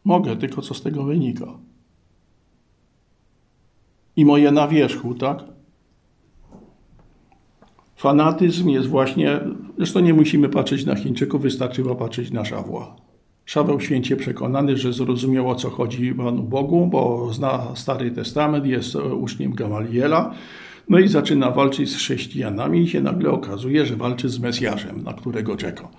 Mogę, 0.04 0.38
tylko 0.38 0.62
co 0.62 0.74
z 0.74 0.82
tego 0.82 1.04
wynika? 1.04 1.46
I 4.16 4.26
moje 4.26 4.52
na 4.52 4.68
wierzchu, 4.68 5.16
tak? 5.16 5.44
Fanatyzm 7.96 8.70
jest 8.70 8.88
właśnie, 8.88 9.40
zresztą 9.78 10.00
nie 10.00 10.14
musimy 10.14 10.50
patrzeć 10.50 10.86
na 10.86 10.96
Chińczyków, 10.96 11.42
wystarczy 11.42 11.84
patrzeć 12.00 12.32
na 12.32 12.46
Szawła. 12.46 12.96
Szaweł 13.46 13.80
święcie 13.80 14.16
przekonany, 14.16 14.78
że 14.78 14.94
zrozumiał 14.94 15.50
o 15.50 15.56
co 15.56 15.70
chodzi 15.70 16.16
Panu 16.16 16.44
Bogu, 16.44 16.88
bo 16.88 17.34
zna 17.34 17.76
Stary 17.76 18.12
Testament, 18.12 18.66
jest 18.66 18.96
uczniem 18.96 19.54
Gamaliela, 19.54 20.34
no 20.90 21.00
i 21.00 21.08
zaczyna 21.08 21.52
walczyć 21.52 21.90
z 21.90 21.96
chrześcijanami 21.96 22.82
i 22.82 22.88
się 22.88 23.02
nagle 23.02 23.32
okazuje, 23.32 23.86
że 23.86 23.96
walczy 23.96 24.30
z 24.30 24.40
Mesjaszem, 24.40 25.04
na 25.04 25.14
którego 25.14 25.56
czeka. 25.56 25.90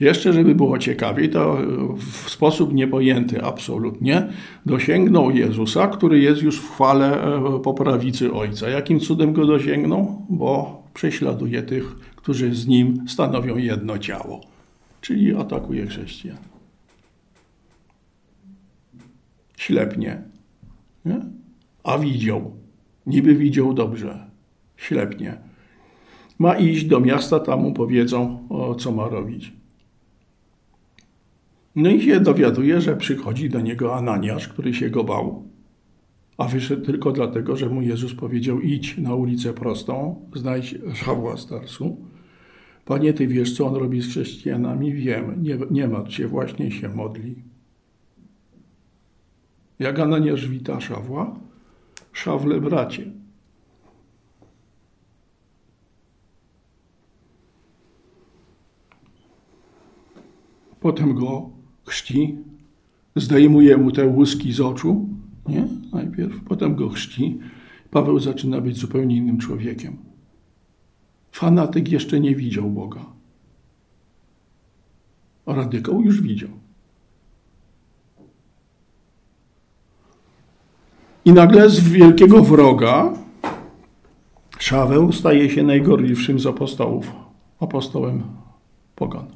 Jeszcze, 0.00 0.32
żeby 0.32 0.54
było 0.54 0.78
ciekawiej, 0.78 1.30
to 1.30 1.58
w 1.96 2.30
sposób 2.30 2.72
niepojęty 2.72 3.42
absolutnie 3.42 4.28
dosięgnął 4.66 5.30
Jezusa, 5.30 5.88
który 5.88 6.18
jest 6.18 6.42
już 6.42 6.60
w 6.60 6.70
chwale 6.70 7.22
e, 7.22 7.60
po 7.60 7.74
prawicy 7.74 8.32
Ojca. 8.32 8.68
Jakim 8.68 9.00
cudem 9.00 9.32
go 9.32 9.46
dosięgnął? 9.46 10.26
Bo 10.30 10.82
prześladuje 10.94 11.62
tych, 11.62 11.96
którzy 12.16 12.54
z 12.54 12.66
nim 12.66 13.04
stanowią 13.08 13.56
jedno 13.56 13.98
ciało, 13.98 14.40
czyli 15.00 15.34
atakuje 15.34 15.86
chrześcijan. 15.86 16.38
Ślepnie. 19.56 20.22
Nie? 21.04 21.20
A 21.84 21.98
widział. 21.98 22.63
Niby 23.06 23.34
widział 23.34 23.74
dobrze. 23.74 24.30
Ślepnie. 24.76 25.38
Ma 26.38 26.54
iść 26.54 26.84
do 26.84 27.00
miasta, 27.00 27.40
tam 27.40 27.60
mu 27.60 27.72
powiedzą, 27.72 28.48
o, 28.48 28.74
co 28.74 28.92
ma 28.92 29.08
robić. 29.08 29.52
No 31.76 31.90
i 31.90 32.02
się 32.02 32.20
dowiaduje, 32.20 32.80
że 32.80 32.96
przychodzi 32.96 33.48
do 33.48 33.60
niego 33.60 33.96
Ananiasz, 33.96 34.48
który 34.48 34.74
się 34.74 34.90
go 34.90 35.04
bał, 35.04 35.42
a 36.38 36.44
wyszedł 36.44 36.84
tylko 36.84 37.12
dlatego, 37.12 37.56
że 37.56 37.68
mu 37.68 37.82
Jezus 37.82 38.14
powiedział: 38.14 38.60
idź 38.60 38.98
na 38.98 39.14
ulicę 39.14 39.52
prostą, 39.52 40.20
znajdź 40.34 40.74
Szawła 40.94 41.36
z 41.36 41.46
Tarsu. 41.46 41.96
Panie, 42.84 43.12
ty 43.12 43.26
wiesz, 43.26 43.56
co 43.56 43.66
on 43.66 43.74
robi 43.74 44.00
z 44.00 44.08
chrześcijanami? 44.08 44.92
Wiem, 44.92 45.42
nie, 45.42 45.58
nie 45.70 45.88
martw 45.88 46.14
się, 46.14 46.28
właśnie 46.28 46.70
się 46.70 46.88
modli. 46.88 47.34
Jak 49.78 49.98
Ananiasz 49.98 50.48
wita 50.48 50.80
Szawła? 50.80 51.40
Szawle 52.14 52.60
bracie. 52.60 53.10
Potem 60.80 61.14
go 61.14 61.50
chrzci, 61.84 62.38
zdejmuje 63.16 63.76
mu 63.76 63.90
te 63.92 64.06
łuski 64.06 64.52
z 64.52 64.60
oczu, 64.60 65.08
nie? 65.48 65.68
Najpierw, 65.92 66.44
potem 66.44 66.74
go 66.74 66.88
chrzci. 66.88 67.38
Paweł 67.90 68.18
zaczyna 68.18 68.60
być 68.60 68.76
zupełnie 68.78 69.16
innym 69.16 69.38
człowiekiem. 69.38 69.96
Fanatyk 71.32 71.92
jeszcze 71.92 72.20
nie 72.20 72.36
widział 72.36 72.70
Boga. 72.70 73.06
Radykał 75.46 76.02
już 76.02 76.20
widział. 76.20 76.63
I 81.24 81.32
nagle 81.32 81.70
z 81.70 81.80
wielkiego 81.80 82.42
wroga 82.42 83.12
Szaweł 84.58 85.12
staje 85.12 85.50
się 85.50 85.62
najgorliwszym 85.62 86.40
z 86.40 86.46
apostołów, 86.46 87.12
apostołem 87.60 88.22
pogan. 88.96 89.26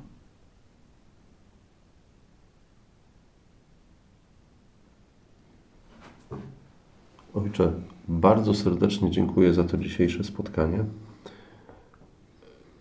Ojcze, 7.34 7.72
bardzo 8.08 8.54
serdecznie 8.54 9.10
dziękuję 9.10 9.54
za 9.54 9.64
to 9.64 9.76
dzisiejsze 9.76 10.24
spotkanie. 10.24 10.84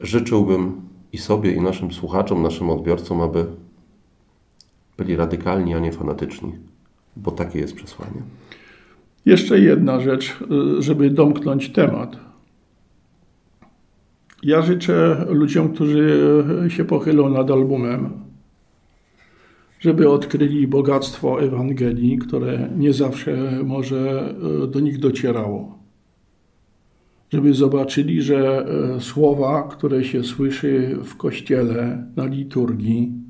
Życzyłbym 0.01 0.81
i 1.13 1.17
sobie, 1.17 1.51
i 1.51 1.61
naszym 1.61 1.93
słuchaczom, 1.93 2.43
naszym 2.43 2.69
odbiorcom, 2.69 3.21
aby 3.21 3.45
byli 4.97 5.15
radykalni, 5.15 5.75
a 5.75 5.79
nie 5.79 5.91
fanatyczni, 5.91 6.53
bo 7.15 7.31
takie 7.31 7.59
jest 7.59 7.75
przesłanie. 7.75 8.21
Jeszcze 9.27 9.59
jedna 9.59 9.99
rzecz, 9.99 10.35
y, 10.77 10.81
żeby 10.81 11.09
domknąć 11.09 11.69
temat. 11.69 12.17
Ja 14.43 14.61
życzę 14.61 15.25
ludziom, 15.29 15.73
którzy 15.73 16.19
się 16.67 16.85
pochylą 16.85 17.29
nad 17.29 17.51
albumem, 17.51 18.09
żeby 19.79 20.09
odkryli 20.09 20.67
bogactwo 20.67 21.41
Ewangelii, 21.41 22.17
które 22.17 22.69
nie 22.77 22.93
zawsze 22.93 23.63
może 23.63 24.33
y, 24.63 24.67
do 24.67 24.79
nich 24.79 24.99
docierało. 24.99 25.79
Żeby 27.29 27.53
zobaczyli, 27.53 28.21
że 28.21 28.65
y, 28.97 29.01
słowa, 29.01 29.67
które 29.71 30.03
się 30.03 30.23
słyszy 30.23 30.97
w 31.03 31.17
kościele, 31.17 32.07
na 32.15 32.25
liturgii, 32.25 33.26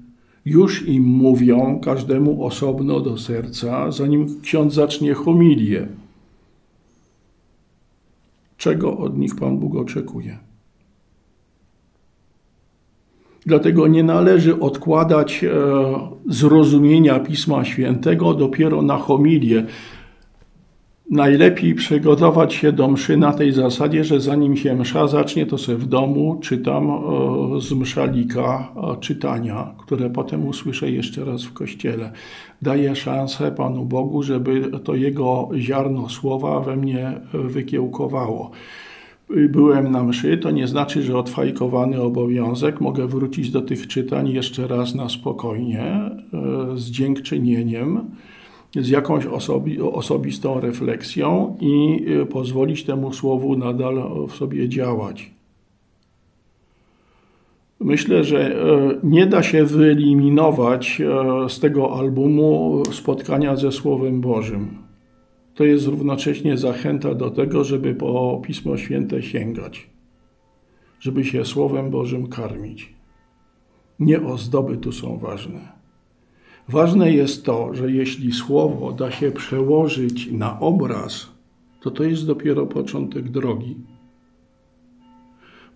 już 0.47 0.87
im 0.87 1.03
mówią 1.03 1.79
każdemu 1.83 2.45
osobno 2.45 2.99
do 2.99 3.17
serca, 3.17 3.91
zanim 3.91 4.41
ksiądz 4.41 4.73
zacznie 4.73 5.13
homilię. 5.13 5.87
Czego 8.57 8.97
od 8.97 9.17
nich 9.17 9.35
Pan 9.35 9.57
Bóg 9.57 9.75
oczekuje? 9.75 10.37
Dlatego 13.45 13.87
nie 13.87 14.03
należy 14.03 14.59
odkładać 14.59 15.43
e, 15.43 15.49
zrozumienia 16.29 17.19
Pisma 17.19 17.65
Świętego 17.65 18.33
dopiero 18.33 18.81
na 18.81 18.97
homilię. 18.97 19.65
Najlepiej 21.09 21.75
przygotować 21.75 22.53
się 22.53 22.71
do 22.71 22.87
mszy 22.87 23.17
na 23.17 23.33
tej 23.33 23.51
zasadzie, 23.51 24.03
że 24.03 24.19
zanim 24.19 24.57
się 24.57 24.75
msza 24.75 25.07
zacznie, 25.07 25.45
to 25.45 25.57
sobie 25.57 25.77
w 25.77 25.85
domu 25.85 26.39
czytam 26.41 26.89
e, 26.89 27.61
z 27.61 27.71
mszalika 27.71 28.73
e, 28.75 28.99
czytania, 28.99 29.75
które 29.77 30.09
potem 30.09 30.47
usłyszę 30.47 30.91
jeszcze 30.91 31.25
raz 31.25 31.43
w 31.43 31.53
kościele. 31.53 32.11
Daję 32.61 32.95
szansę 32.95 33.51
Panu 33.51 33.85
Bogu, 33.85 34.23
żeby 34.23 34.61
to 34.83 34.95
Jego 34.95 35.49
ziarno 35.55 36.09
słowa 36.09 36.59
we 36.59 36.75
mnie 36.75 37.21
wykiełkowało. 37.33 38.51
Byłem 39.49 39.91
na 39.91 40.03
mszy, 40.03 40.37
to 40.37 40.51
nie 40.51 40.67
znaczy, 40.67 41.01
że 41.01 41.17
odfajkowany 41.17 42.01
obowiązek. 42.01 42.81
Mogę 42.81 43.07
wrócić 43.07 43.51
do 43.51 43.61
tych 43.61 43.87
czytań 43.87 44.29
jeszcze 44.29 44.67
raz 44.67 44.95
na 44.95 45.09
spokojnie, 45.09 45.81
e, 45.81 46.11
z 46.75 46.91
dziękczynieniem, 46.91 48.11
z 48.75 48.89
jakąś 48.89 49.25
osobi 49.25 49.81
osobistą 49.81 50.59
refleksją 50.59 51.57
i 51.59 52.05
e, 52.21 52.25
pozwolić 52.25 52.83
temu 52.83 53.13
słowu 53.13 53.57
nadal 53.57 54.27
w 54.29 54.35
sobie 54.35 54.69
działać. 54.69 55.31
Myślę, 57.79 58.23
że 58.23 58.55
e, 58.55 58.99
nie 59.03 59.25
da 59.25 59.43
się 59.43 59.65
wyeliminować 59.65 61.01
z 61.49 61.59
tego 61.59 61.99
albumu 61.99 62.83
spotkania 62.91 63.55
ze 63.55 63.71
Słowem 63.71 64.21
Bożym 64.21 64.87
to 65.57 65.63
jest 65.63 65.87
równocześnie 65.87 66.57
zachęta 66.57 67.13
do 67.13 67.29
tego, 67.29 67.63
żeby 67.63 67.95
po 67.95 68.41
Pismo 68.45 68.77
Święte 68.77 69.21
sięgać, 69.21 69.89
żeby 70.99 71.25
się 71.25 71.45
Słowem 71.45 71.89
Bożym 71.89 72.27
karmić. 72.27 72.93
Nie 73.99 74.21
ozdoby 74.21 74.77
tu 74.77 74.91
są 74.91 75.17
ważne. 75.17 75.76
Ważne 76.69 77.11
jest 77.11 77.45
to, 77.45 77.73
że 77.73 77.91
jeśli 77.91 78.33
słowo 78.33 78.91
da 78.91 79.11
się 79.11 79.31
przełożyć 79.31 80.31
na 80.31 80.59
obraz, 80.59 81.27
to 81.81 81.91
to 81.91 82.03
jest 82.03 82.25
dopiero 82.25 82.65
początek 82.65 83.29
drogi. 83.29 83.77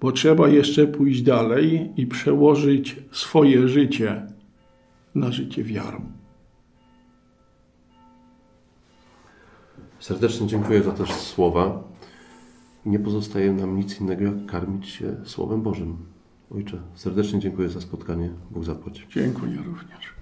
Bo 0.01 0.11
trzeba 0.11 0.49
jeszcze 0.49 0.87
pójść 0.87 1.21
dalej 1.21 1.91
i 1.97 2.07
przełożyć 2.07 2.95
swoje 3.11 3.67
życie 3.67 4.27
na 5.15 5.31
życie 5.31 5.63
wiarą. 5.63 6.01
Serdecznie 9.99 10.47
dziękuję 10.47 10.83
za 10.83 10.91
te 10.91 11.05
słowa. 11.05 11.83
Nie 12.85 12.99
pozostaje 12.99 13.53
nam 13.53 13.77
nic 13.77 14.01
innego, 14.01 14.23
jak 14.23 14.45
karmić 14.45 14.87
się 14.87 15.15
Słowem 15.23 15.61
Bożym. 15.61 15.97
Ojcze, 16.55 16.81
serdecznie 16.95 17.39
dziękuję 17.39 17.69
za 17.69 17.81
spotkanie. 17.81 18.29
Bóg 18.51 18.63
zapłać. 18.63 19.07
Dziękuję 19.09 19.57
również. 19.65 20.20